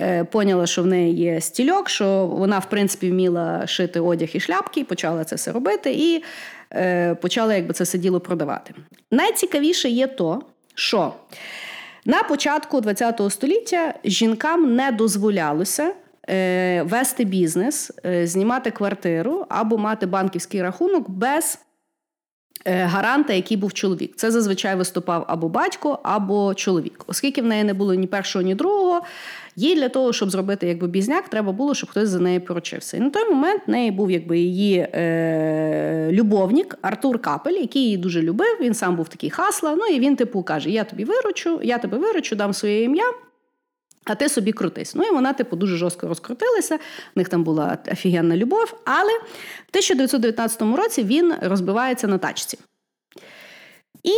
[0.00, 4.40] е, поняла, що в неї є стільок, що вона, в принципі, вміла шити одяг і
[4.40, 6.24] шляпки, почала це все робити і
[6.72, 8.74] е, почала якби це все діло продавати.
[9.10, 10.42] Найцікавіше є то,
[10.74, 11.12] що
[12.06, 15.92] На початку ХХ століття жінкам не дозволялося
[16.28, 21.58] е, вести бізнес, е, знімати квартиру або мати банківський рахунок без
[22.66, 24.12] гаранта, який був чоловік.
[24.16, 27.04] Це зазвичай виступав або батько, або чоловік.
[27.06, 29.00] Оскільки в неї не було ні першого, ні другого,
[29.56, 32.96] їй для того, щоб зробити якби бізняк, треба було, щоб хтось за нею поручився.
[32.96, 37.96] І на той момент в неї був якби її е, любовник Артур Капель, який її
[37.96, 38.58] дуже любив.
[38.60, 39.76] Він сам був такий хасла.
[39.76, 43.04] Ну і він, типу, каже: Я тобі виручу, я тебе виручу, дам своє ім'я.
[44.06, 44.94] А ти собі крутись.
[44.94, 46.76] Ну і вона, типу, дуже жорстко розкрутилася.
[46.76, 48.74] В них там була офігенна любов.
[48.84, 49.12] Але
[49.66, 52.58] в 1919 році він розбивається на тачці.
[54.02, 54.14] І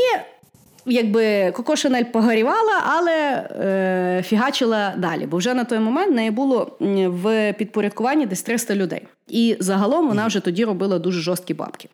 [0.87, 5.27] якби Коко Шанель погорівала, але е, фігачила далі.
[5.27, 6.77] Бо вже на той момент в неї було
[7.07, 9.07] в підпорядкуванні десь 300 людей.
[9.29, 11.89] І загалом вона вже тоді робила дуже жорсткі бабки.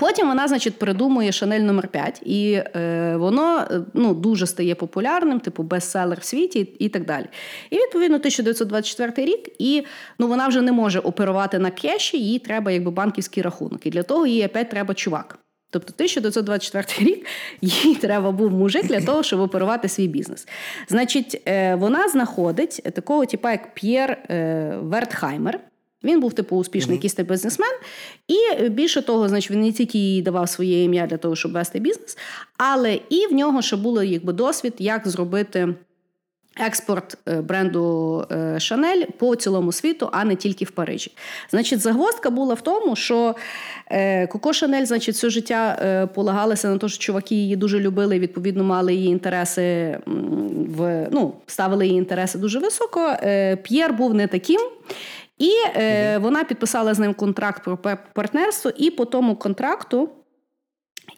[0.00, 5.40] Потім вона, значить, придумує Шанель номер 5 і е, воно е, ну, дуже стає популярним,
[5.40, 7.24] типу бестселер в світі і, і так далі.
[7.70, 9.84] І відповідно 1924 рік, і
[10.18, 13.86] ну, вона вже не може оперувати на кеші, їй треба якби банківський рахунок.
[13.86, 15.38] І для того їй опять треба чувак.
[15.70, 17.26] Тобто 1924 рік
[17.60, 20.48] їй треба був мужик для того, щоб оперувати свій бізнес.
[20.88, 25.60] Значить, е, вона знаходить такого типа, як П'єр е, Вертхаймер.
[26.04, 27.10] Він був типу успішний mm-hmm.
[27.10, 27.72] якийсь бізнесмен,
[28.28, 31.52] і е, більше того, значить, він не тільки їй давав своє ім'я для того, щоб
[31.52, 32.18] вести бізнес,
[32.56, 35.74] але і в нього ще було якби досвід, як зробити.
[36.56, 38.26] Експорт е, бренду
[38.58, 41.12] Шанель по цілому світу, а не тільки в Парижі.
[41.50, 43.34] Значить, загвоздка була в тому, що
[44.28, 48.94] Коко Шанель, значить, все життя полагалася на те, що чуваки її дуже любили, відповідно мали
[48.94, 49.98] її інтереси
[50.76, 53.16] в ну, ставили її інтереси дуже високо.
[53.62, 54.60] П'єр був не таким.
[55.40, 57.78] І е, вона підписала з ним контракт про
[58.12, 60.08] партнерство, і по тому контракту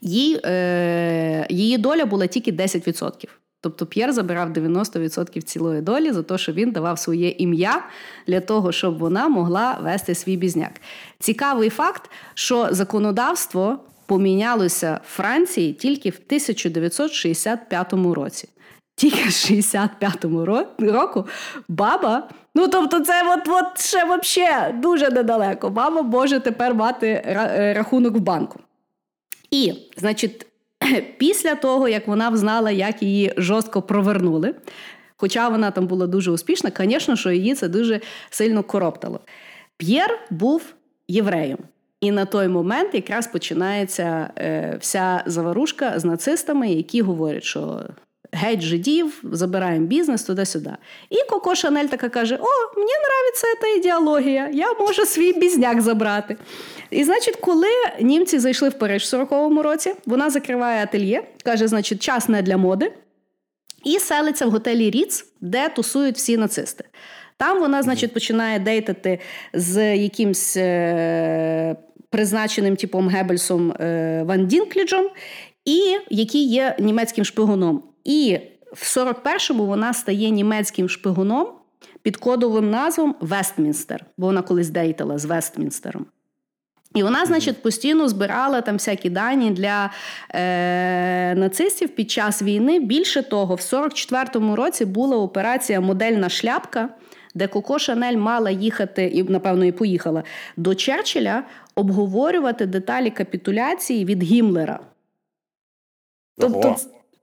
[0.00, 3.28] їй, е, її доля була тільки 10%.
[3.60, 7.84] Тобто П'єр забирав 90% цілої долі за те, що він давав своє ім'я
[8.26, 10.72] для того, щоб вона могла вести свій бізняк.
[11.18, 18.48] Цікавий факт, що законодавство помінялося в Франції тільки в 1965 році.
[18.94, 20.44] Тільки з 65-му
[20.78, 21.26] року
[21.68, 22.28] баба.
[22.54, 25.70] Ну, тобто, це от, от ще вообще дуже недалеко.
[25.70, 28.60] Баба може тепер мати е, рахунок в банку.
[29.50, 30.46] І, значить,
[31.18, 34.54] після того, як вона взнала, як її жорстко провернули,
[35.16, 39.20] хоча вона там була дуже успішна, звісно, що її це дуже сильно короптало.
[39.76, 40.74] П'єр був
[41.08, 41.58] євреєм.
[42.00, 47.80] І на той момент якраз починається е, вся заварушка з нацистами, які говорять, що
[48.32, 50.70] геть жидів, забираємо бізнес туди-сюди.
[51.10, 56.36] І Коко Шанель така каже: О, мені подобається ця ідеологія, я можу свій бізняк забрати.
[56.90, 57.68] І, значить, коли
[58.00, 62.56] німці зайшли в Париж в 40-му році, вона закриває ательє, каже, значить, час не для
[62.56, 62.92] моди,
[63.84, 66.84] і селиться в готелі Ріц, де тусують всі нацисти.
[67.36, 69.18] Там вона, значить, починає дейтати
[69.54, 71.76] з якимсь е-
[72.10, 75.10] призначеним типом Геббельсом е- Ван Дінкліджом,
[75.64, 77.82] і який є німецьким шпигуном.
[78.04, 78.38] І
[78.72, 81.48] в 41-му вона стає німецьким шпигуном
[82.02, 86.06] під кодовим назвом Вестмінстер, бо вона колись дейтала з Вестмінстером.
[86.94, 89.90] І вона, значить, постійно збирала там всякі дані для
[90.30, 92.80] е, нацистів під час війни.
[92.80, 96.88] Більше того, в 44-му році була операція Модельна шляпка,
[97.34, 100.22] де Коко Шанель мала їхати, і, напевно, і поїхала
[100.56, 101.44] до Черчилля
[101.74, 104.80] обговорювати деталі капітуляції від Гімлера.
[106.38, 106.76] Тобто,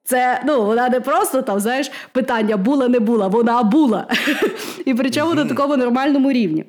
[0.10, 4.08] це ну вона не просто там, знаєш, питання була, не була, вона була.
[4.86, 6.66] І причому на такому нормальному рівні.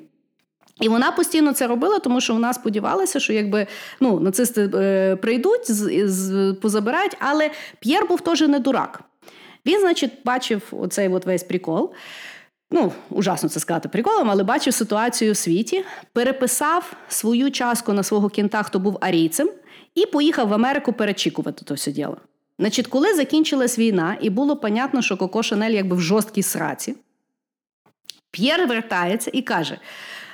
[0.81, 3.67] І вона постійно це робила, тому що вона сподівалася, що якби
[4.01, 9.01] ну, нацисти е, прийдуть, з, з, позабирають, але П'єр був теж не дурак.
[9.67, 11.93] Він, значить, бачив оцей от весь прикол.
[12.71, 18.29] Ну, ужасно це сказати приколом, але бачив ситуацію у світі, переписав свою частку на свого
[18.29, 19.51] кінта, хто був арійцем,
[19.95, 22.17] і поїхав в Америку перечікувати то все діло.
[22.61, 26.95] Значить, коли закінчилась війна, і було понятно, що Коко Шанель якби в жорсткій сраці,
[28.31, 29.79] П'єр вертається і каже: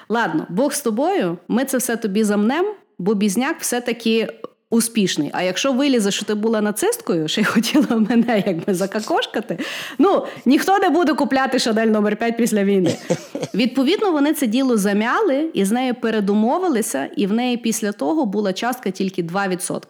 [0.09, 2.67] Ладно, Бог з тобою, ми це все тобі замнем,
[2.99, 4.29] бо бізняк все-таки
[4.71, 5.31] успішний.
[5.33, 9.59] А якщо вилізе, що ти була нацисткою, ще й хотіла мене якби закакошкати,
[9.99, 12.97] ну ніхто не буде купляти Шанель номер 5 після війни.
[13.55, 18.53] Відповідно, вони це діло замяли і з нею передумовилися, і в неї після того була
[18.53, 19.81] частка тільки 2%.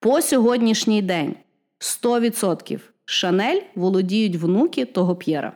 [0.00, 1.36] По сьогоднішній день
[1.80, 5.52] 100% Шанель володіють внуки того П'єра.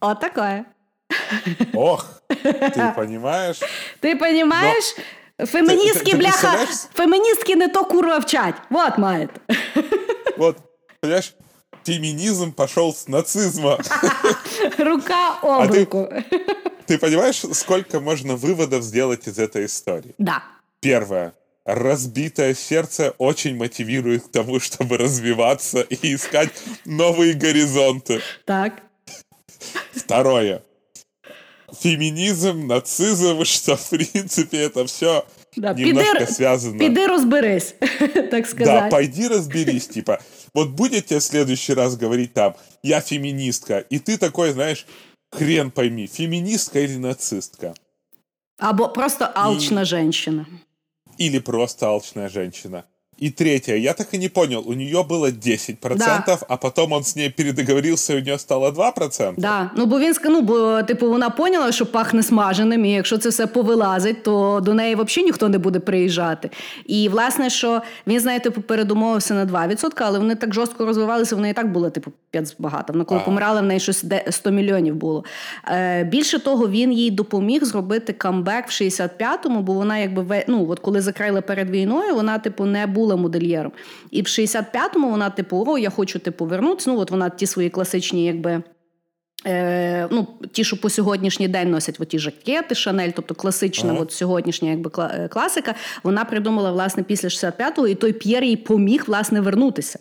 [0.00, 0.64] Отакое.
[1.74, 2.22] Ох,
[2.74, 3.60] ти розумієш?
[4.00, 4.96] Ти розумієш?
[5.46, 6.68] Феміністки, Ти- ти бляха, представляєш?
[6.94, 8.54] феміністки не то курва вчать.
[8.70, 9.40] Вот маєте.
[10.38, 10.56] Вот,
[11.00, 11.34] понимаешь,
[11.86, 13.78] феминизм пошел с нацизма.
[14.78, 16.08] Рука об А ти- руку.
[16.88, 20.14] Ты понимаешь, сколько можно выводов сделать из этой истории?
[20.18, 20.42] Да.
[20.84, 21.32] Первое.
[21.64, 26.50] Разбитое сердце очень мотивирует к тому, чтобы развиваться и искать
[26.86, 28.20] новые горизонты.
[28.44, 28.82] Так.
[29.94, 30.62] Второе.
[31.80, 35.24] Феминизм, нацизм, что в принципе это все
[35.56, 36.78] Да, немножко піди- связано.
[36.78, 37.74] Піди розберись,
[38.30, 38.88] так Да, сказати.
[38.90, 40.18] пойди разберись, типа,
[40.54, 44.86] вот будет тебе в следующий раз говорить там, я феминистка, и ты такой, знаешь,
[45.30, 47.74] хрен пойми, феминистка или нацистка,
[48.58, 50.46] Або просто алчна жінка.
[51.17, 52.85] Или просто алчная женщина.
[53.21, 57.15] И третье, я так и не понял, у нее было 10%, а потом он с
[57.15, 59.33] ней передоговорился, и у нее стало 2%.
[59.37, 59.71] Да.
[59.75, 63.47] Ну, бо він ну, бо типу вона поняла, що пахне смаженим, і якщо це все
[63.47, 66.49] повилазить, то до неї взагалі ніхто не буде приїжджати.
[66.85, 71.35] І власне, що він з нею типу передумовився на 2%, але вони так жорстко розвивалися,
[71.35, 72.93] в неї і так було типу п'ять багато.
[72.93, 73.25] Вона коли А.
[73.25, 75.23] помирала, в неї щось де- 100 мільйонів було.
[75.67, 80.79] Е, більше того, він їй допоміг зробити камбек в 65-му, бо вона якби ну, от
[80.79, 83.72] коли закрили перед війною, вона типу не була модельєром.
[84.10, 86.90] І в 65-му вона, типу, о, я хочу типу вернутися.
[86.90, 88.62] Ну, от вона ті свої класичні, якби.
[89.46, 94.00] Е, ну, ті, що по сьогоднішній день носять оті жакети, Шанель, тобто класична, Ага.
[94.00, 98.56] от сьогоднішня якби кла- е, класика, вона придумала власне після 65-го, і той П'єр їй
[98.56, 99.98] поміг власне вернутися.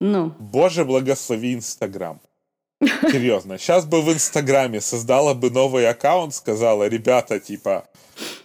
[0.00, 2.18] Ну, Боже, благослови Инстаграм.
[3.10, 7.82] Серьезно, сейчас бы в Инстаграме создала бы новый аккаунт, сказала, ребята, типа,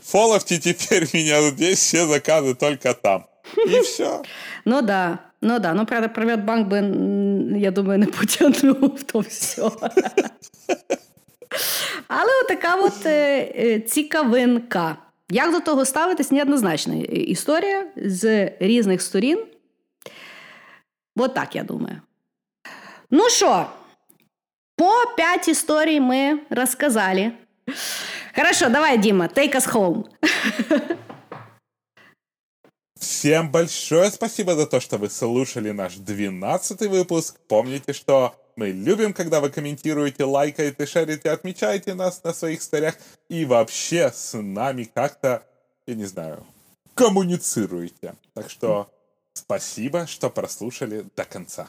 [0.05, 3.26] фоловьте теперь меня здесь, все заказы только там.
[3.66, 4.22] И все.
[4.64, 5.18] ну да.
[5.40, 6.78] Ну да, ну правда, Приватбанк би,
[7.59, 9.70] я думаю, не потягнув то все.
[12.09, 14.97] Але отака от е, е, цікавинка.
[15.31, 19.44] Як до того ставитись, неоднозначна історія з різних сторін.
[21.16, 22.01] От так, я думаю.
[23.10, 23.66] Ну що,
[24.76, 27.32] по п'ять історій ми розказали.
[28.36, 30.05] Хорошо, давай, Діма, take us home.
[33.01, 37.36] Всем большое спасибо за то, что вы слушали наш 12 выпуск.
[37.48, 42.94] Помните, что мы любим, когда вы комментируете, лайкаете, шерите, отмечаете нас на своих старях
[43.28, 45.43] и вообще с нами как-то,
[45.86, 46.44] я не знаю,
[46.94, 48.15] коммуницируете.
[48.35, 48.86] Так что
[49.32, 51.66] спасибо, что прослушали до конца.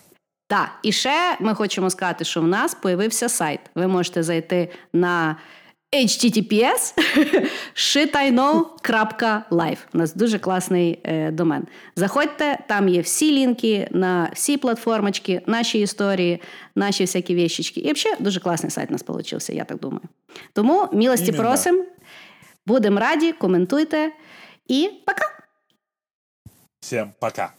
[0.48, 3.60] Так, і ще ми хочемо сказати, що в нас появився сайт.
[3.76, 5.38] Ви можете зайти на
[5.96, 6.94] https
[7.76, 9.78] shitIknow.live.
[9.94, 11.68] У нас дуже класний е, домен.
[11.96, 16.42] Заходьте, там є всі лінки на всі платформочки, наші історії,
[16.76, 17.80] наші всякі вещички.
[17.80, 20.04] І взагалі дуже класний сайт у нас вийшов, я так думаю.
[20.54, 21.86] Тому милості просимо.
[22.66, 24.12] Будемо раді, коментуйте
[24.68, 25.26] і пока!
[26.80, 27.54] Всем пока!